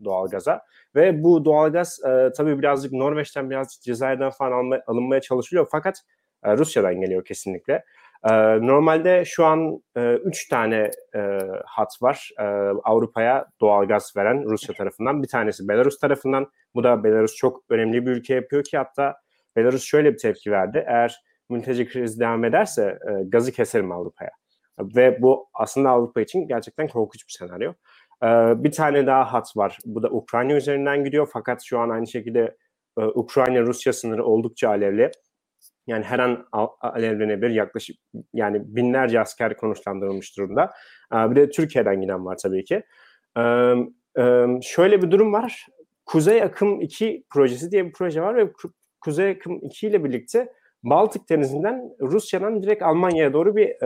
[0.04, 0.60] doğalgaza
[0.94, 6.00] ve bu doğalgaz e, tabii birazcık Norveç'ten birazcık Cezayir'den falan alma, alınmaya çalışılıyor fakat
[6.44, 7.84] e, Rusya'dan geliyor kesinlikle.
[8.24, 8.32] E,
[8.66, 12.44] normalde şu an e, üç tane e, hat var e,
[12.84, 15.22] Avrupa'ya doğalgaz veren Rusya tarafından.
[15.22, 16.46] Bir tanesi Belarus tarafından.
[16.74, 19.16] Bu da Belarus çok önemli bir ülke yapıyor ki hatta
[19.56, 20.84] Belarus şöyle bir tepki verdi.
[20.86, 24.30] Eğer mülteci krizi devam ederse e, gazı keserim Avrupa'ya.
[24.78, 27.72] Ve bu aslında Avrupa için gerçekten korkunç bir senaryo.
[28.22, 28.26] E,
[28.64, 29.78] bir tane daha hat var.
[29.84, 32.56] Bu da Ukrayna üzerinden gidiyor fakat şu an aynı şekilde
[32.98, 35.10] e, Ukrayna-Rusya sınırı oldukça alevli.
[35.86, 36.46] Yani her an
[36.80, 37.50] alevlenebilir.
[37.50, 37.96] Yaklaşık
[38.32, 40.72] yani binlerce asker konuşlandırılmış durumda.
[41.12, 42.82] Bir de Türkiye'den giden var tabii ki.
[44.62, 45.66] Şöyle bir durum var.
[46.06, 48.52] Kuzey Akım 2 projesi diye bir proje var ve
[49.00, 53.76] Kuzey Akım 2 ile birlikte Baltık Denizi'nden Rusya'dan direkt Almanya'ya doğru bir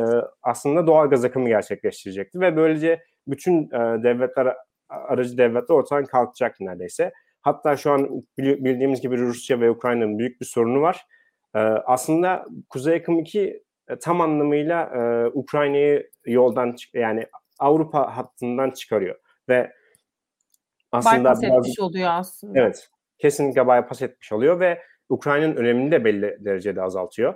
[0.42, 3.70] aslında doğal gaz akımı gerçekleştirecekti ve böylece bütün
[4.02, 4.56] devletler
[4.88, 7.12] aracı devletler ortadan kalkacak neredeyse.
[7.42, 11.06] Hatta şu an bildiğimiz gibi Rusya ve Ukrayna'nın büyük bir sorunu var
[11.54, 17.26] e, aslında Kuzey Akım 2 e, tam anlamıyla e, Ukrayna'yı yoldan yani
[17.58, 19.16] Avrupa hattından çıkarıyor
[19.48, 19.72] ve
[20.92, 22.58] aslında bypass biraz, etmiş oluyor aslında.
[22.58, 22.88] Evet.
[23.18, 27.34] Kesinlikle bypass etmiş oluyor ve Ukrayna'nın önemini de belli derecede azaltıyor.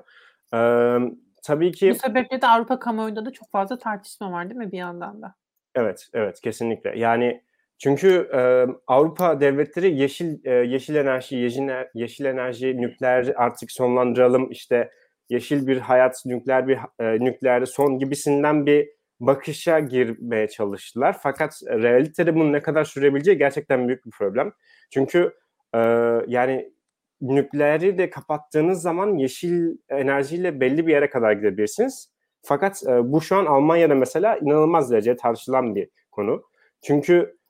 [0.55, 0.99] Ee,
[1.43, 1.91] tabii ki...
[1.91, 5.35] Bu sebeple de Avrupa kamuoyunda da çok fazla tartışma var değil mi bir yandan da?
[5.75, 6.99] Evet, evet kesinlikle.
[6.99, 7.43] Yani
[7.83, 14.91] çünkü e, Avrupa devletleri yeşil e, yeşil enerji, yeşil, yeşil enerji, nükleer artık sonlandıralım işte
[15.29, 18.89] yeşil bir hayat, nükleer bir e, nükleer son gibisinden bir
[19.21, 21.17] bakışa girmeye çalıştılar.
[21.23, 24.53] Fakat realitede bunun ne kadar sürebileceği gerçekten büyük bir problem.
[24.91, 25.33] Çünkü
[25.75, 25.79] e,
[26.27, 26.73] yani
[27.21, 32.13] nükleeri de kapattığınız zaman yeşil enerjiyle belli bir yere kadar gidebilirsiniz.
[32.43, 36.43] Fakat e, bu şu an Almanya'da mesela inanılmaz derece tartışılan bir konu.
[36.83, 37.42] Çünkü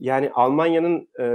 [0.00, 1.26] yani Almanya'nın e,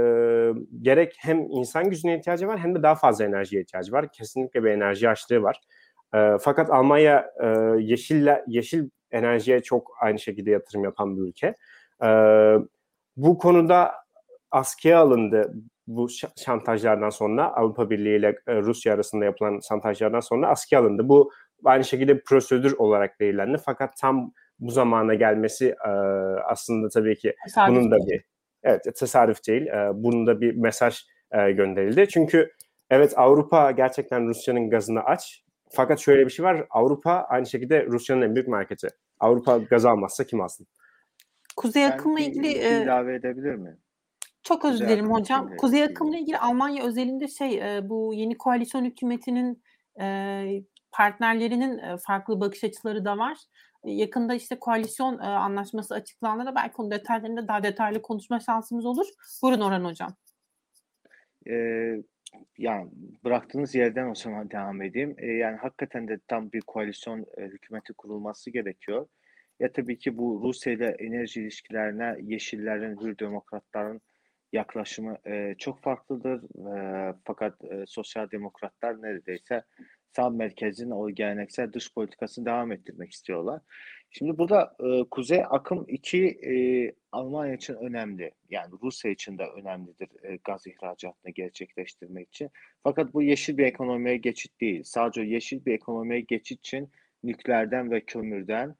[0.82, 4.12] gerek hem insan gücüne ihtiyacı var hem de daha fazla enerjiye ihtiyacı var.
[4.12, 5.60] Kesinlikle bir enerji açlığı var.
[6.14, 7.46] E, fakat Almanya e,
[7.78, 11.54] yeşille, yeşil enerjiye çok aynı şekilde yatırım yapan bir ülke.
[12.04, 12.08] E,
[13.16, 13.92] bu konuda
[14.50, 15.52] askıya alındı
[15.86, 16.08] bu
[16.44, 21.08] şantajlardan sonra Avrupa Birliği ile e, Rusya arasında yapılan şantajlardan sonra askıya alındı.
[21.08, 21.30] Bu
[21.64, 23.58] aynı şekilde prosedür olarak değerlendi.
[23.64, 25.90] Fakat tam bu zamana gelmesi e,
[26.44, 28.24] aslında tabii ki tesadüf bunun da bir
[28.62, 29.66] evet tesadüf değil.
[29.66, 31.00] E, bunun da bir mesaj
[31.32, 32.08] e, gönderildi.
[32.08, 32.52] Çünkü
[32.90, 35.44] evet Avrupa gerçekten Rusya'nın gazını aç.
[35.72, 36.66] Fakat şöyle bir şey var.
[36.70, 38.88] Avrupa aynı şekilde Rusya'nın en büyük marketi.
[39.20, 40.66] Avrupa gaz almazsa kim alsın?
[41.56, 43.76] Kuzey akımla ilgili e, ilave edebilir mi?
[44.42, 45.56] Çok özür dilerim hocam.
[45.56, 49.62] Kuzey akımla ilgili Almanya özelinde şey e, bu yeni koalisyon hükümetinin
[50.00, 50.46] e,
[50.92, 53.36] partnerlerinin farklı bakış açıları da var
[53.84, 59.06] yakında işte koalisyon e, anlaşması açıklandığında belki onun detaylarında daha detaylı konuşma şansımız olur.
[59.42, 60.14] Buyurun Orhan Hocam.
[61.48, 62.02] Ee,
[62.58, 62.90] yani
[63.24, 65.14] bıraktığınız yerden o zaman devam edeyim.
[65.18, 69.06] Ee, yani hakikaten de tam bir koalisyon e, hükümeti kurulması gerekiyor.
[69.60, 74.00] Ya tabii ki bu Rusya ile enerji ilişkilerine Yeşillerin, Hür Demokratların
[74.52, 76.42] yaklaşımı e, çok farklıdır.
[76.76, 79.62] E, fakat e, Sosyal Demokratlar neredeyse
[80.16, 83.60] sağ merkezin o geleneksel dış politikasını devam ettirmek istiyorlar.
[84.10, 86.52] Şimdi burada e, Kuzey Akım 2 e,
[87.12, 88.30] Almanya için önemli.
[88.50, 92.50] Yani Rusya için de önemlidir e, gaz ihracatını gerçekleştirmek için.
[92.82, 94.82] Fakat bu yeşil bir ekonomiye geçit değil.
[94.84, 96.90] Sadece yeşil bir ekonomiye geçit için
[97.24, 98.76] nükleerden ve kömürden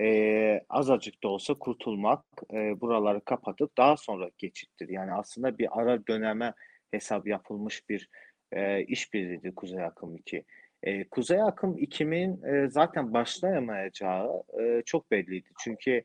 [0.00, 4.88] e, azıcık da olsa kurtulmak, e, buraları kapatıp daha sonra geçittir.
[4.88, 6.54] Yani aslında bir ara döneme
[6.90, 8.08] hesap yapılmış bir
[8.52, 10.44] e, işbirliğidir Kuzey Akım 2.
[10.84, 15.48] E, Kuzey Akım 2000 e, zaten başlayamayacağı e, çok belliydi.
[15.64, 16.02] Çünkü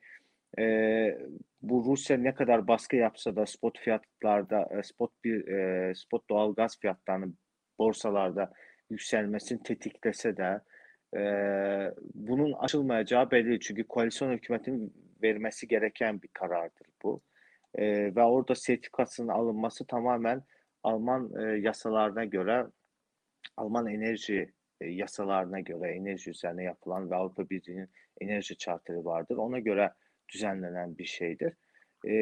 [0.60, 0.64] e,
[1.62, 6.54] bu Rusya ne kadar baskı yapsa da spot fiyatlarda e, spot bir e, spot doğal
[6.56, 7.38] gaz fiyatlarının
[7.80, 8.54] borsalarda
[8.90, 10.62] yükselmesini tetiklese de
[11.18, 11.22] e,
[12.14, 13.60] bunun açılmayacağı belli.
[13.60, 17.22] Çünkü koalisyon hükümetinin vermesi gereken bir karardır bu.
[17.76, 20.44] E, ve orada sertifikasının alınması tamamen
[20.84, 22.66] Alman e, yasalarına göre
[23.58, 27.90] Alman enerji e, yasalarına göre enerji üzerine yapılan ve Avrupa Birliği'nin
[28.22, 29.38] enerji çartları vardır.
[29.38, 29.92] Ona göre
[30.34, 31.54] düzenlenen bir şeydir.
[32.08, 32.14] E,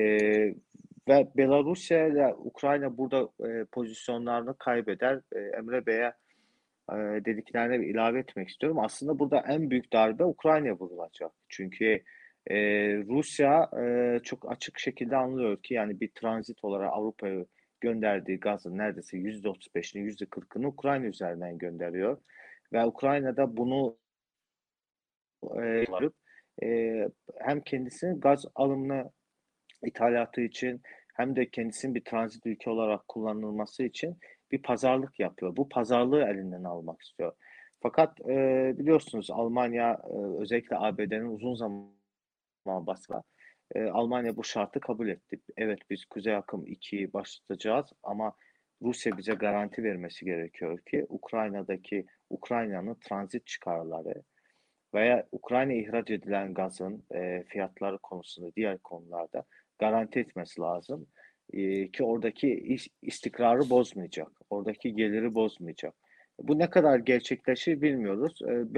[1.07, 5.21] ve Belarusya ile Ukrayna burada e, pozisyonlarını kaybeder.
[5.35, 6.13] E, Emre Bey'e
[6.91, 6.95] e,
[7.25, 8.79] dediklerine ilave etmek istiyorum.
[8.79, 11.31] Aslında burada en büyük darbe Ukrayna vurulacak.
[11.49, 12.03] Çünkü
[12.47, 12.57] e,
[12.97, 17.45] Rusya e, çok açık şekilde anlıyor ki yani bir transit olarak Avrupa'ya
[17.81, 22.17] gönderdiği gazın neredeyse %35'ini %40'ını Ukrayna üzerinden gönderiyor.
[22.73, 23.97] Ve Ukrayna'da bunu
[25.63, 25.85] e,
[26.63, 27.09] e,
[27.39, 29.11] hem kendisinin gaz alımını
[29.83, 30.81] ithalatı için
[31.15, 34.17] hem de kendisinin bir transit ülke olarak kullanılması için
[34.51, 35.55] bir pazarlık yapıyor.
[35.55, 37.33] Bu pazarlığı elinden almak istiyor.
[37.81, 41.87] Fakat e, biliyorsunuz Almanya e, özellikle ABD'nin uzun zaman
[42.65, 43.21] baskı
[43.75, 45.39] e, Almanya bu şartı kabul etti.
[45.57, 48.33] Evet biz Kuzey Akım 2'yi başlatacağız ama
[48.81, 54.23] Rusya bize garanti vermesi gerekiyor ki Ukrayna'daki Ukrayna'nın transit çıkarları
[54.93, 59.43] veya Ukrayna ihraç edilen gazın e, fiyatları konusunda diğer konularda
[59.79, 61.07] garanti etmesi lazım
[61.53, 65.93] e, ki oradaki istikrarı bozmayacak, oradaki geliri bozmayacak.
[66.39, 68.41] Bu ne kadar gerçekleşir bilmiyoruz.
[68.41, 68.75] E,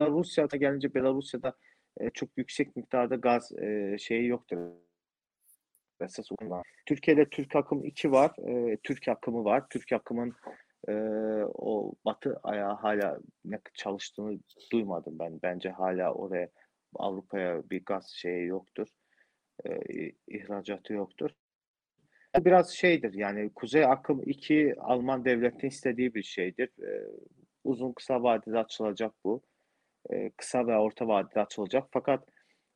[0.00, 1.54] Belarusya'da gelince Belarusya'da
[2.00, 4.58] e, çok yüksek miktarda gaz e, şeyi yoktur.
[6.00, 6.28] Esas
[6.86, 8.30] Türkiye'de Türk akım 2 var.
[8.48, 9.68] E, Türk akımı var.
[9.70, 10.34] Türk akımın
[10.88, 10.92] e,
[11.54, 14.38] o batı ayağı hala ne çalıştığını
[14.72, 15.40] duymadım ben.
[15.42, 16.48] Bence hala oraya
[16.94, 18.88] Avrupa'ya bir gaz şeyi yoktur.
[19.66, 19.70] E,
[20.28, 21.30] ihracatı yoktur.
[22.36, 26.68] Biraz şeydir yani Kuzey Akım 2 Alman devletinin istediği bir şeydir.
[26.82, 27.06] E,
[27.64, 29.42] uzun kısa vadede açılacak bu.
[30.10, 31.84] E, kısa ve orta vadede açılacak.
[31.90, 32.28] Fakat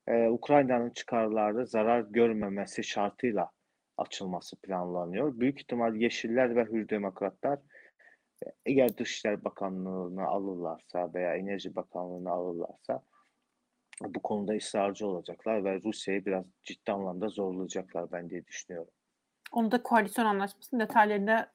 [0.08, 3.50] e, Ukrayna'nın çıkarları zarar görmemesi şartıyla
[3.96, 5.40] açılması planlanıyor.
[5.40, 7.58] Büyük ihtimal Yeşiller ve Hür Demokratlar
[8.66, 13.02] eğer Dışişler Bakanlığı'nı alırlarsa veya Enerji Bakanlığı'nı alırlarsa
[14.00, 18.90] bu konuda ısrarcı olacaklar ve Rusya'yı biraz ciddi anlamda zorlayacaklar ben diye düşünüyorum.
[19.52, 21.52] Onu da koalisyon anlaşmasının detaylarında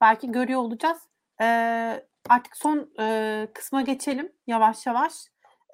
[0.00, 0.98] belki görüyor olacağız.
[1.40, 5.12] Ee, artık son e, kısma geçelim yavaş yavaş.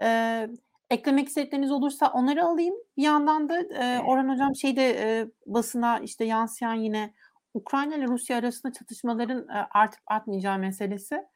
[0.03, 0.49] E,
[0.91, 2.75] eklemek istedikleriniz olursa onları alayım.
[2.97, 7.15] Bir yandan da e, Orhan Hocam şeyde e, basına işte yansıyan yine
[7.55, 11.27] Ukrayna ile Rusya arasında çatışmaların e, artıp artmayacağı meselesi.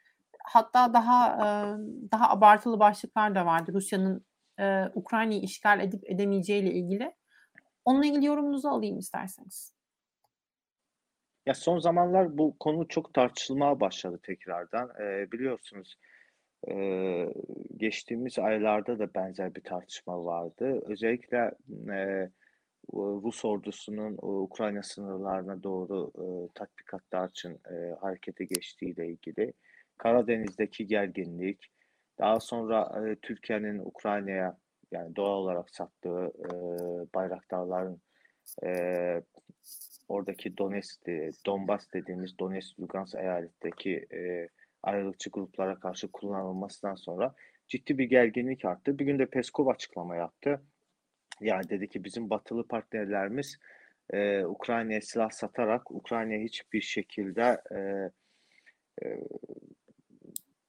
[0.44, 1.46] Hatta daha e,
[2.12, 4.24] daha abartılı başlıklar da vardı Rusya'nın
[4.60, 7.14] e, Ukrayna'yı işgal edip edemeyeceği ile ilgili.
[7.84, 9.72] Onunla ilgili yorumunuzu alayım isterseniz.
[11.46, 14.90] Ya son zamanlar bu konu çok tartışılmaya başladı tekrardan.
[15.00, 15.96] Ee, biliyorsunuz
[17.76, 20.82] geçtiğimiz aylarda da benzer bir tartışma vardı.
[20.86, 21.50] Özellikle
[22.94, 29.52] Rus ordusunun Ukrayna sınırlarına doğru e, tatbikatlar için e, harekete geçtiğiyle ilgili
[29.98, 31.72] Karadeniz'deki gerginlik,
[32.18, 34.58] daha sonra Türkiye'nin Ukrayna'ya
[34.92, 36.50] yani doğal olarak sattığı e,
[37.14, 38.00] bayraktarların
[40.08, 41.06] oradaki Donetsk,
[41.46, 44.48] Donbas dediğimiz Donetsk, Lugansk eyaletteki e,
[44.82, 47.34] ayrılıkçı gruplara karşı kullanılmasından sonra
[47.68, 48.98] ciddi bir gerginlik arttı.
[48.98, 50.62] Bir gün de Peskov açıklama yaptı.
[51.40, 53.58] Yani dedi ki bizim batılı partnerlerimiz
[54.10, 57.78] e, Ukrayna'ya silah satarak Ukrayna'ya hiçbir şekilde e,
[59.06, 59.20] e,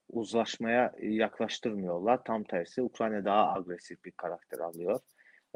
[0.08, 2.24] uzlaşmaya yaklaştırmıyorlar.
[2.24, 5.00] Tam tersi Ukrayna daha agresif bir karakter alıyor.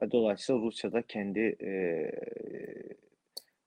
[0.02, 1.70] Ve dolayısıyla Rusya'da kendi e,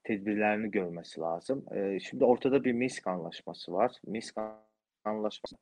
[0.03, 1.65] tedbirlerini görmesi lazım.
[1.75, 3.91] E, şimdi ortada bir Minsk anlaşması var.
[4.07, 4.37] Minsk
[5.03, 5.55] anlaşması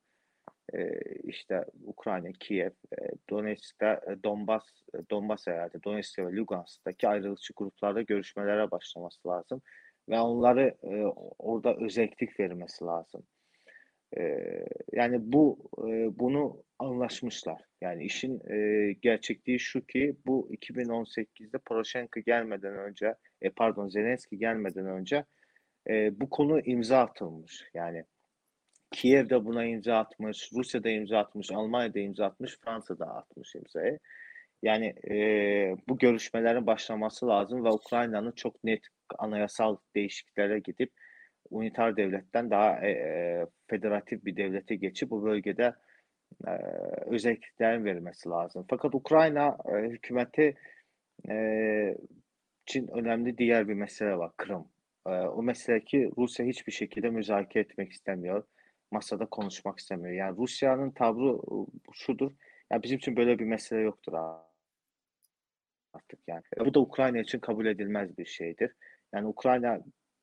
[0.73, 4.63] e, işte Ukrayna, Kiev, e, Donetsk'te, e, Donbas,
[4.93, 9.61] e, Donbas eyaleti, Donetsk ve Lugansk'taki ayrılıkçı gruplarla görüşmelere başlaması lazım.
[10.09, 11.03] Ve onları e,
[11.39, 13.23] orada özellik vermesi lazım.
[14.17, 14.21] E,
[14.93, 17.61] yani bu e, bunu anlaşmışlar.
[17.81, 24.85] Yani işin e, gerçekliği şu ki bu 2018'de Poroshenko gelmeden önce, e, pardon Zelenski gelmeden
[24.85, 25.25] önce
[25.89, 27.63] e, bu konu imza atılmış.
[27.73, 28.05] Yani
[28.91, 33.99] Kiev'de buna imza atmış, Rusya'da imza atmış, Almanya'da imza atmış, Fransa'da atmış imzayı.
[34.63, 35.15] Yani e,
[35.89, 38.81] bu görüşmelerin başlaması lazım ve Ukrayna'nın çok net
[39.19, 40.91] anayasal değişikliklere gidip
[41.49, 45.75] unitar devletten daha e, federatif bir devlete geçip bu bölgede
[46.47, 46.51] e,
[47.05, 48.65] özelliklerin verilmesi lazım.
[48.69, 50.55] Fakat Ukrayna e, hükümeti
[51.29, 51.35] e,
[52.67, 54.67] için önemli diğer bir mesele var, Kırım.
[55.07, 58.43] E, o mesele ki Rusya hiçbir şekilde müzakere etmek istemiyor.
[58.91, 60.15] Masada konuşmak istemiyor.
[60.15, 61.39] Yani Rusya'nın tavrı
[61.93, 62.31] şudur.
[62.71, 64.13] Yani bizim için böyle bir mesele yoktur
[65.93, 66.43] artık yani.
[66.59, 68.71] Bu da Ukrayna için kabul edilmez bir şeydir.
[69.13, 69.81] Yani Ukrayna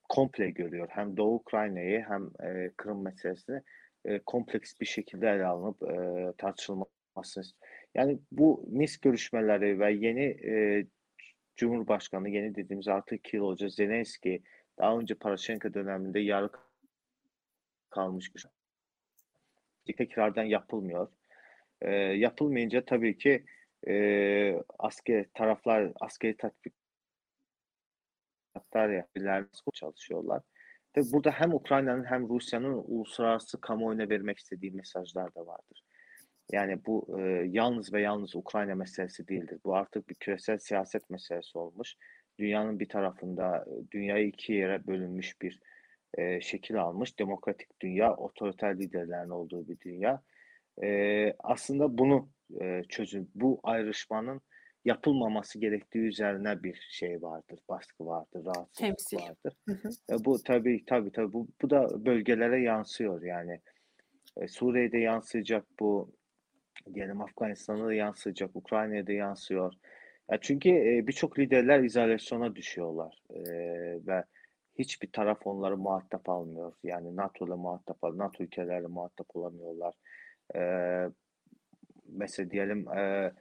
[0.09, 0.89] komple görüyor.
[0.91, 3.63] Hem Doğu Ukrayna'yı hem e, Kırım meselesini
[4.05, 7.43] e, kompleks bir şekilde ele alınıp e, tartışılması.
[7.95, 10.87] Yani bu Minsk görüşmeleri ve yeni e,
[11.57, 14.43] Cumhurbaşkanı, yeni dediğimiz artık iki yıl olacak Zelenski,
[14.79, 16.51] daha önce Paraşenko döneminde yarı
[17.91, 18.41] kalmış bir
[19.93, 21.09] tekrardan yapılmıyor.
[21.81, 23.45] E, yapılmayınca tabii ki
[23.89, 26.75] e, asker taraflar askeri tatbikatlar
[28.89, 30.43] yapıyorlar, çalışıyorlar.
[30.93, 35.85] Tabii burada hem Ukrayna'nın hem Rusya'nın uluslararası kamuoyuna vermek istediği mesajlar da vardır.
[36.53, 39.59] Yani bu e, yalnız ve yalnız Ukrayna meselesi değildir.
[39.65, 41.95] Bu artık bir küresel siyaset meselesi olmuş.
[42.39, 45.61] Dünyanın bir tarafında dünyayı iki yere bölünmüş bir
[46.19, 47.19] e, şekil almış.
[47.19, 50.23] Demokratik dünya, otoriter liderlerin olduğu bir dünya.
[50.83, 52.29] E, aslında bunu
[52.61, 54.41] e, çözüm, bu ayrışmanın
[54.85, 59.17] yapılmaması gerektiği üzerine bir şey vardır, baskı vardır, rahatsızlık Temsil.
[59.17, 59.57] vardır.
[59.69, 59.89] Hı hı.
[60.11, 63.61] E, bu tabii tabii tabii bu, bu da bölgelere yansıyor yani.
[64.37, 66.13] E, Suriye'de yansıyacak bu,
[66.95, 69.73] diyelim Afganistan'a da yansıyacak, Ukrayna'ya da yansıyor.
[70.31, 73.43] Ya çünkü e, birçok liderler izolasyona düşüyorlar e,
[74.07, 74.25] ve
[74.79, 76.73] hiçbir taraf onları muhatap almıyor.
[76.85, 79.95] Yani NATO ile muhatap almıyor, NATO ülkelerle muhatap olamıyorlar.
[80.57, 80.61] E,
[82.09, 83.33] mesela diyelim e,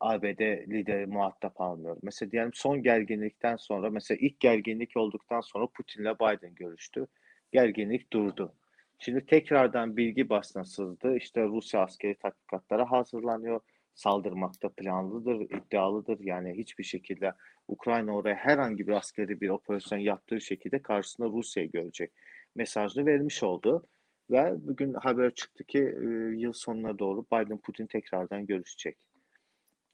[0.00, 1.96] ABD lideri muhatap almıyor.
[2.02, 7.06] Mesela diyelim son gerginlikten sonra mesela ilk gerginlik olduktan sonra Putin ile Biden görüştü.
[7.52, 8.52] Gerginlik durdu.
[8.98, 11.16] Şimdi tekrardan bilgi basına sızdı.
[11.16, 13.60] İşte Rusya askeri tatbikatlara hazırlanıyor.
[13.98, 16.20] Saldırmakta planlıdır, iddialıdır.
[16.20, 17.32] Yani hiçbir şekilde
[17.68, 22.12] Ukrayna oraya herhangi bir askeri bir operasyon yaptığı şekilde karşısında Rusya'yı görecek
[22.54, 23.86] mesajını vermiş oldu.
[24.30, 28.98] Ve bugün haber çıktı ki e, yıl sonuna doğru Biden Putin tekrardan görüşecek.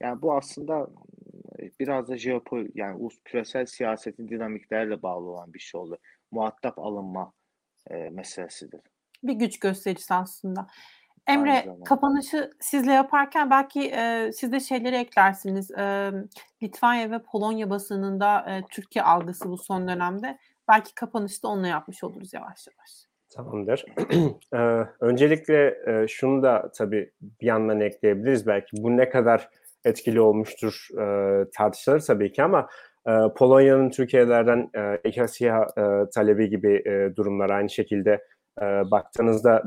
[0.01, 0.87] Yani bu aslında
[1.79, 5.97] biraz da jeopol yani küresel siyasetin dinamiklerle bağlı olan bir şey oldu.
[6.31, 7.33] Muhatap alınma
[7.89, 8.81] e, meselesidir.
[9.23, 10.67] Bir güç gösterisi aslında.
[11.27, 15.71] Emre kapanışı sizle yaparken belki e, siz de şeyleri eklersiniz.
[15.71, 16.11] E,
[16.63, 20.37] Litvanya ve Polonya basınında e, Türkiye algısı bu son dönemde.
[20.67, 23.05] Belki kapanışta onunla yapmış oluruz yavaş yavaş.
[23.35, 23.85] Tamamdır.
[24.53, 24.57] ee,
[24.99, 28.67] öncelikle e, şunu da tabii bir yandan ekleyebiliriz belki.
[28.83, 29.49] Bu ne kadar
[29.85, 31.05] etkili olmuştur e,
[31.57, 32.67] tartışılır tabii ki ama
[33.07, 38.23] e, Polonya'nın Türkiye'lerden e, İKSİHA e, talebi gibi e, durumlar aynı şekilde
[38.61, 39.63] e, baktığınızda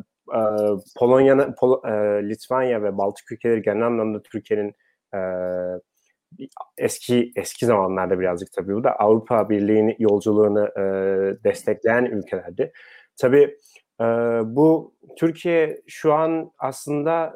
[0.99, 1.83] Polonya'nın Pol,
[2.29, 4.75] Litvanya ve Baltık ülkeleri genel anlamda Türkiye'nin
[6.79, 10.69] eski eski zamanlarda birazcık tabii bu da Avrupa Birliği'nin yolculuğunu
[11.45, 12.73] destekleyen ülkelerdi.
[13.17, 13.57] Tabii
[14.45, 17.35] bu Türkiye şu an aslında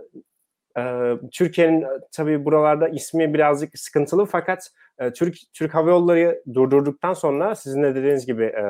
[1.32, 7.82] Türkiye'nin tabii buralarda ismi birazcık sıkıntılı fakat e, Türk Türk Hava Yolları durdurduktan sonra sizin
[7.82, 8.62] de dediğiniz gibi e,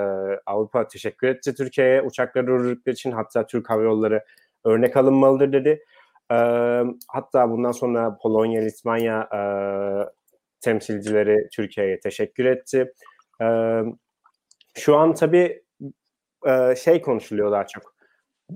[0.46, 4.24] Avrupa teşekkür etti Türkiye'ye uçakları durdurdukları için hatta Türk Hava Yolları
[4.64, 5.84] örnek alınmalıdır dedi.
[6.32, 6.36] E,
[7.08, 9.40] hatta bundan sonra Polonya, Litvanya e,
[10.60, 12.92] temsilcileri Türkiye'ye teşekkür etti.
[13.42, 13.46] E,
[14.74, 15.62] şu an tabii
[16.46, 17.94] e, şey konuşuluyor daha çok.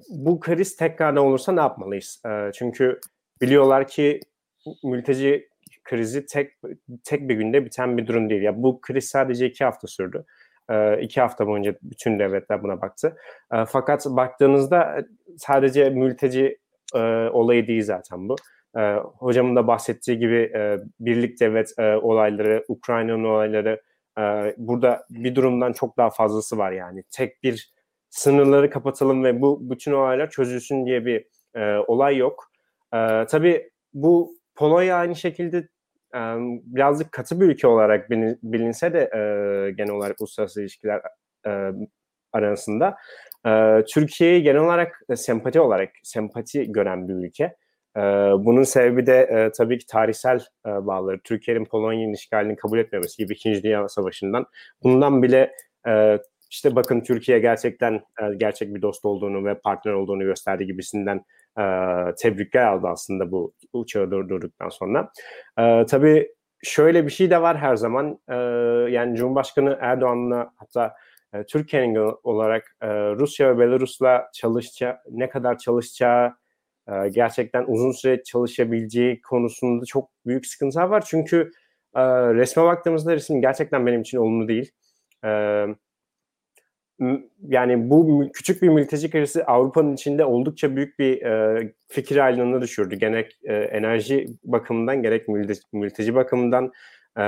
[0.09, 2.23] Bu kriz tekrar ne olursa ne yapmalıyız?
[2.27, 3.01] E, çünkü
[3.41, 4.21] biliyorlar ki
[4.85, 5.49] mülteci
[5.87, 6.53] krizi tek
[7.05, 8.43] tek bir günde biten bir durum değil.
[8.43, 10.25] Ya bu kriz sadece iki hafta sürdü.
[10.71, 13.17] E, iki hafta boyunca bütün devletler buna baktı.
[13.53, 15.05] E, fakat baktığınızda
[15.39, 16.59] sadece mülteci
[16.95, 16.99] e,
[17.33, 18.37] olayı değil zaten bu.
[18.79, 23.83] E, hocamın da bahsettiği gibi e, birlik devlet e, olayları, Ukrayna'nın olayları
[24.19, 27.03] e, burada bir durumdan çok daha fazlası var yani.
[27.11, 27.73] Tek bir
[28.11, 32.51] sınırları kapatalım ve bu bütün olaylar çözülsün diye bir e, olay yok.
[32.95, 35.69] E, tabii bu Polonya aynı şekilde e,
[36.65, 38.11] birazcık katı bir ülke olarak
[38.43, 39.11] bilinse de
[39.77, 41.03] genel olarak uluslararası ilişkiler
[42.33, 42.97] arasında
[43.95, 47.57] Türkiye'yi genel olarak e, sempati olarak sempati gören bir ülke.
[48.39, 51.21] Bunun sebebi de tabii ki tarihsel bağları.
[51.25, 54.47] Türkiye'nin Polonya'nın işgalini kabul etmemesi gibi İkinci Dünya Savaşı'ndan.
[54.83, 55.53] Bundan bile
[56.51, 61.25] işte bakın Türkiye gerçekten e, gerçek bir dost olduğunu ve partner olduğunu gösterdi gibisinden
[61.59, 61.63] e,
[62.19, 65.11] tebrikler aldı aslında bu uçağı durdurduktan sonra.
[65.59, 66.29] E, tabii
[66.63, 68.19] şöyle bir şey de var her zaman.
[68.29, 68.35] E,
[68.93, 70.95] yani Cumhurbaşkanı Erdoğan'la hatta
[71.49, 72.77] Türkiye'nin olarak
[73.19, 76.33] Rusya ve Belarus'la çalışacağı, ne kadar çalışacağı,
[77.11, 81.05] gerçekten uzun süre çalışabileceği konusunda çok büyük sıkıntılar var.
[81.07, 81.51] Çünkü
[82.35, 84.73] resme baktığımızda resim gerçekten benim için olumlu değil.
[85.25, 85.29] E,
[87.49, 92.97] yani bu küçük bir mülteci krizi Avrupa'nın içinde oldukça büyük bir e, fikir ayrılığına düşürdü.
[92.97, 96.73] Gerek e, enerji bakımından gerek mülteci, mülteci bakımından
[97.19, 97.23] E,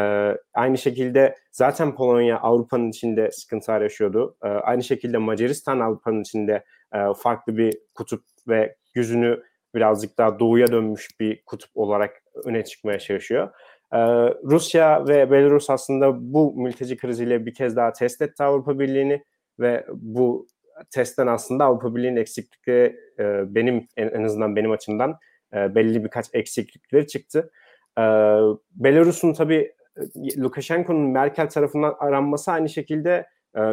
[0.55, 4.37] aynı şekilde zaten Polonya Avrupa'nın içinde sıkıntılar yaşıyordu.
[4.45, 6.65] E, aynı şekilde Macaristan Avrupa'nın içinde
[6.95, 9.43] e, farklı bir kutup ve yüzünü
[9.75, 13.49] birazcık daha doğuya dönmüş bir kutup olarak öne çıkmaya çalışıyor.
[13.93, 13.99] Ee,
[14.45, 19.25] Rusya ve Belarus aslında bu mülteci kriziyle bir kez daha test etti Avrupa Birliği'ni
[19.61, 20.47] ve bu
[20.91, 25.19] testten aslında Avrupa Birliği'nin eksiklikleri e, benim en, azından benim açımdan
[25.55, 27.51] e, belli birkaç eksiklikleri çıktı.
[27.99, 28.03] E,
[28.71, 29.73] Belarus'un tabii
[30.39, 33.27] Lukashenko'nun Merkel tarafından aranması aynı şekilde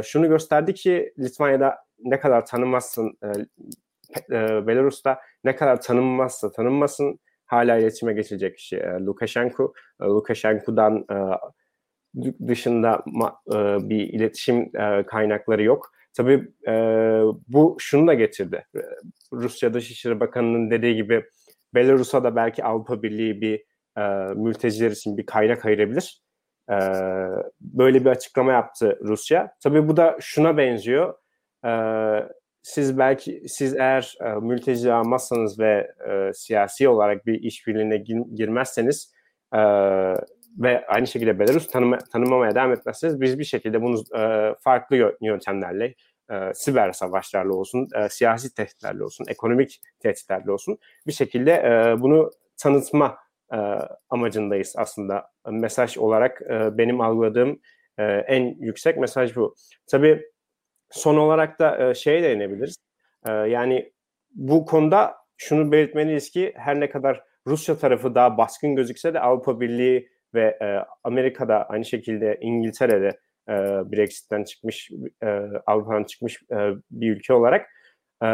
[0.03, 3.17] şunu gösterdi ki Litvanya'da ne kadar tanınmazsın
[4.31, 9.73] Belarus'ta ne kadar tanınmazsa tanınmasın hala iletişime geçecek kişi e, Lukashenko.
[10.01, 11.15] E, Lukashenko'dan e,
[12.47, 13.03] dışında
[13.53, 15.91] e, bir iletişim e, kaynakları yok.
[16.13, 16.73] Tabii e,
[17.47, 18.65] bu şunu da getirdi.
[19.33, 21.25] Rusya Dışişleri Bakanı'nın dediği gibi
[21.73, 23.63] Belarus'a da belki Avrupa Birliği bir
[23.97, 26.21] e, mülteciler için bir kaynak ayırabilir.
[27.61, 29.51] Böyle bir açıklama yaptı Rusya.
[29.63, 31.13] Tabii bu da şuna benziyor.
[32.61, 35.91] Siz belki siz eğer e, mülteci almazsanız ve
[36.33, 39.13] siyasi olarak bir işbirliğine gir, girmezseniz
[40.57, 45.95] ve aynı şekilde Belarus tanıma, tanımamaya devam etmezseniz biz bir şekilde bunu e, farklı yöntemlerle
[46.31, 50.77] e, siber savaşlarla olsun, e, siyasi tehditlerle olsun, ekonomik tehditlerle olsun
[51.07, 53.17] bir şekilde e, bunu tanıtma
[53.53, 53.57] e,
[54.09, 55.31] amacındayız aslında.
[55.49, 57.59] Mesaj olarak e, benim algıladığım
[57.97, 59.55] e, en yüksek mesaj bu.
[59.87, 60.21] Tabii
[60.91, 62.75] son olarak da e, şeye değinebiliriz.
[63.25, 63.93] E, yani
[64.31, 69.59] bu konuda şunu belirtmeliyiz ki her ne kadar Rusya tarafı daha baskın gözükse de Avrupa
[69.59, 73.19] Birliği ve e, Amerika'da aynı şekilde İngiltere'de
[73.49, 73.53] e,
[73.91, 74.91] Brexit'ten çıkmış
[75.23, 75.27] e,
[75.65, 77.67] Avrupa'dan çıkmış e, bir ülke olarak
[78.23, 78.27] e,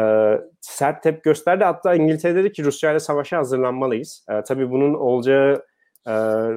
[0.60, 1.64] sert tepki gösterdi.
[1.64, 4.26] Hatta İngiltere dedi ki Rusya ile savaşa hazırlanmalıyız.
[4.30, 5.66] E, tabii bunun olacağı
[6.06, 6.12] e,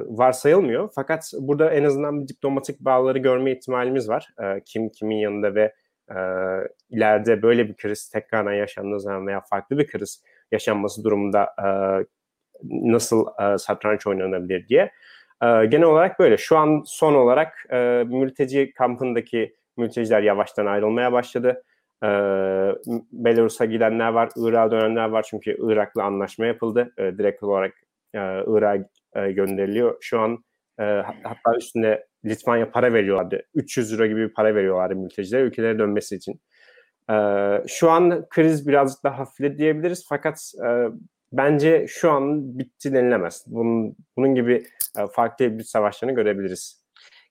[0.06, 0.90] varsayılmıyor.
[0.94, 4.28] Fakat burada en azından bir diplomatik bağları görme ihtimalimiz var.
[4.42, 5.72] E, kim kimin yanında ve
[6.10, 6.16] e,
[6.90, 10.22] ileride böyle bir kriz tekrardan yaşandığı zaman veya farklı bir kriz
[10.52, 11.68] yaşanması durumunda e,
[12.70, 14.90] nasıl e, satranç oynanabilir diye.
[15.42, 16.36] E, genel olarak böyle.
[16.36, 21.62] Şu an son olarak e, mülteci kampındaki mülteciler yavaştan ayrılmaya başladı.
[22.02, 22.08] E,
[23.12, 26.92] Belarus'a gidenler var, Irak'a dönenler var çünkü Irak'la anlaşma yapıldı.
[26.98, 27.74] E, direkt olarak
[28.14, 28.88] e, Irak'a
[29.20, 29.96] e, gönderiliyor.
[30.00, 30.44] Şu an
[30.80, 30.82] e,
[31.22, 33.42] hatta üstünde Litvanya para veriyorlardı.
[33.54, 36.40] 300 euro gibi bir para veriyorlardı mültecilere ülkelere dönmesi için.
[37.10, 37.14] E,
[37.68, 40.68] şu an kriz birazcık daha hafifledi diyebiliriz fakat e,
[41.32, 43.44] bence şu an bitti denilemez.
[43.46, 44.66] Bunun, bunun gibi
[44.98, 46.86] e, farklı bir savaşlarını görebiliriz.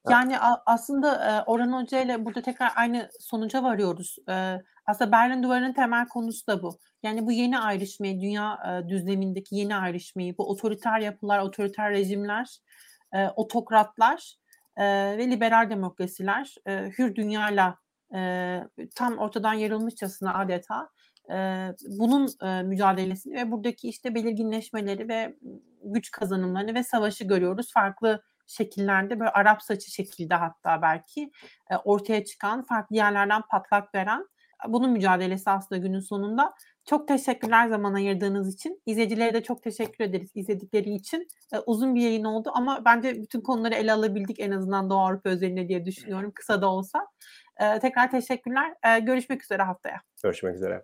[0.10, 0.36] Yani
[0.66, 4.18] aslında e, Orhan Hoca ile burada tekrar aynı sonuca varıyoruz.
[4.30, 6.78] E, aslında Berlin Duvarı'nın temel konusu da bu.
[7.04, 12.58] Yani bu yeni ayrışmayı, dünya düzlemindeki yeni ayrışmayı, bu otoriter yapılar, otoriter rejimler,
[13.36, 14.36] otokratlar
[15.18, 17.78] ve liberal demokrasiler hür dünyayla
[18.96, 20.90] tam ortadan yarılmışçasına adeta
[21.90, 22.30] bunun
[22.68, 25.36] mücadelesini ve buradaki işte belirginleşmeleri ve
[25.84, 27.74] güç kazanımlarını ve savaşı görüyoruz.
[27.74, 31.32] Farklı şekillerde böyle Arap saçı şekilde hatta belki
[31.84, 34.28] ortaya çıkan farklı yerlerden patlak veren
[34.68, 36.54] bunun mücadelesi aslında günün sonunda.
[36.86, 38.82] Çok teşekkürler zaman ayırdığınız için.
[38.86, 41.28] İzleyicilere de çok teşekkür ederiz izledikleri için.
[41.54, 45.30] Ee, uzun bir yayın oldu ama bence bütün konuları ele alabildik en azından Doğu Avrupa
[45.30, 47.08] özelinde diye düşünüyorum kısa da olsa.
[47.62, 48.74] Ee, tekrar teşekkürler.
[48.86, 50.02] Ee, görüşmek üzere haftaya.
[50.24, 50.84] Görüşmek üzere.